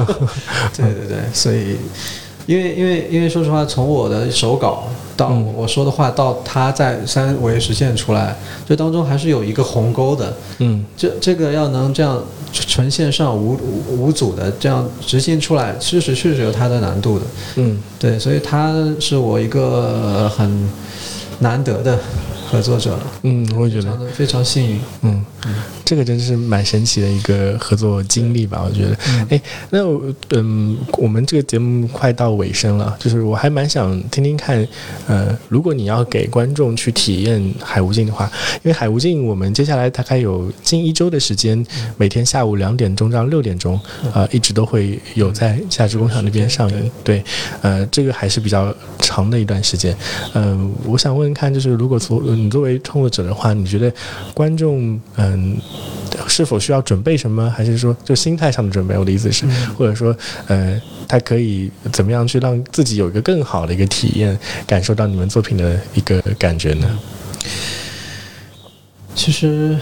[0.76, 1.76] 对对对，所以。
[2.46, 4.88] 因为因为因为说实话，从我的手稿
[5.20, 8.34] 到我说的话，到它在三维实现出来，
[8.66, 10.32] 这当中还是有一个鸿沟的。
[10.60, 13.54] 嗯，这这个要能这样纯线上无
[13.90, 17.24] 无阻的这样执行出来，确实确实有它的难度的。
[17.56, 20.70] 嗯，对，所以它是我一个很
[21.40, 21.98] 难得的。
[22.50, 23.96] 合作者了，嗯，我也觉得。
[24.12, 25.24] 非常幸运，嗯，
[25.84, 28.64] 这个真是蛮神奇的一个合作经历吧？
[28.66, 28.96] 我觉得，
[29.30, 29.40] 哎，
[29.70, 29.78] 那
[30.30, 34.66] 嗯，我们这个节目快到尾声了，就是我还蛮想听听看，
[35.06, 41.64] 呃，如果你要给观众去体验海无尽的话，因为海无尽我们接下来大概有近一周的时间，
[41.96, 43.78] 每天下午两点钟到六点钟，
[44.12, 47.22] 呃，一直都会有在夏之工厂那边上映，对，
[47.62, 49.96] 呃，这个还是比较长的一段时间，
[50.34, 53.92] 嗯，我想问问看，就是如果从你作为创作者的话，你觉得
[54.34, 55.56] 观众嗯
[56.26, 57.48] 是否需要准备什么？
[57.50, 58.96] 还是说就心态上的准备？
[58.96, 60.16] 我的意思是，或者说
[60.48, 66.98] 呃，他可以怎么样去让自己有一个更好的一个体验，感受到你们作品的一个感觉呢？
[69.14, 69.78] 其实，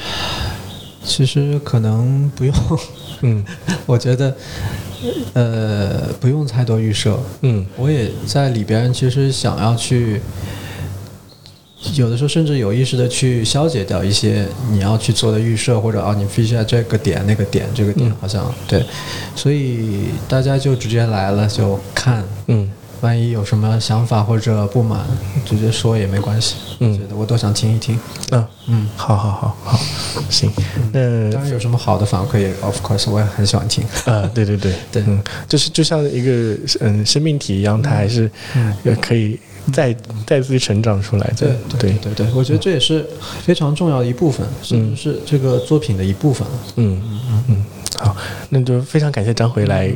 [1.05, 2.55] 其实可能不用，
[3.23, 3.45] 嗯，
[3.87, 4.37] 我觉得
[5.35, 10.21] 呃不用太多预设，嗯，我也在里边，其实想要去。
[11.95, 18.85] 有的时候甚至有意识的去消解掉一些你要去做的预设，或者啊，你必须要这个点那个点这个点好像对，
[19.37, 22.68] 所以大家就直接来了就看，嗯，
[23.01, 25.07] 万一有什么想法或者不满，
[25.47, 27.97] 直接说也没关系，嗯，觉得我都想听一听，
[28.33, 29.79] 嗯嗯，好好好好，
[30.29, 30.51] 行，
[30.93, 34.74] 那当然有什么好的反馈，of course 我也很喜欢听，啊，对对对。
[34.91, 38.29] 对，嗯，就是就像一个嗯生命体一样，它还是
[39.01, 39.39] 可以。
[39.73, 39.97] 再
[40.27, 43.07] 再次成长出来，对对对对，我觉得这也是
[43.43, 46.47] 非常重要的一部分，甚至是这个作品的一部分。
[46.77, 47.01] 嗯
[47.31, 47.64] 嗯嗯，
[47.97, 48.16] 好，
[48.51, 49.91] 那就非常感谢张回来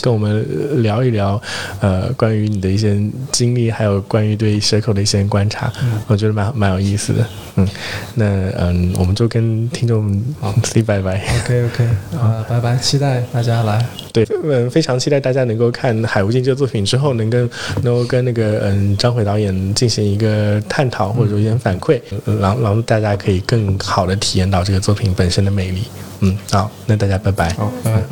[0.00, 1.40] 跟我们聊一聊，
[1.80, 2.98] 呃，关于你的一些
[3.30, 5.72] 经历，还有关于对蛇口的一些观察，
[6.06, 7.26] 我觉得蛮蛮有意思的。
[7.56, 7.68] 嗯，
[8.14, 8.24] 那
[8.58, 10.20] 嗯，我们就跟听众
[10.64, 11.22] say 拜拜。
[11.44, 11.84] OK OK，
[12.18, 13.84] 啊，拜拜，期待大家来。
[14.12, 17.48] 对，嗯，非常期待大家能够看《海无尽》这个作品之后，能跟
[17.82, 22.00] 能够跟那个嗯张回导演进行一个探讨或者一些反馈，
[22.40, 25.84] 让让大家可以更好的体验到这个作品本身的魅力。
[26.24, 27.52] 嗯，好，那大家拜拜。
[27.52, 28.02] 好，拜拜。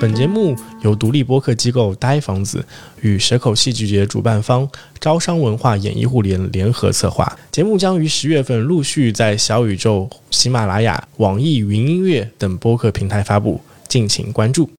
[0.00, 2.64] 本节目由独立播客机构呆房子
[3.02, 4.66] 与蛇口戏剧节主办方
[4.98, 7.30] 招商文化演艺互联联合策划。
[7.50, 14.70] 节目将于十月份陆续在小宇宙、喜马拉雅、网易云音乐等播客平台发布，敬请关注。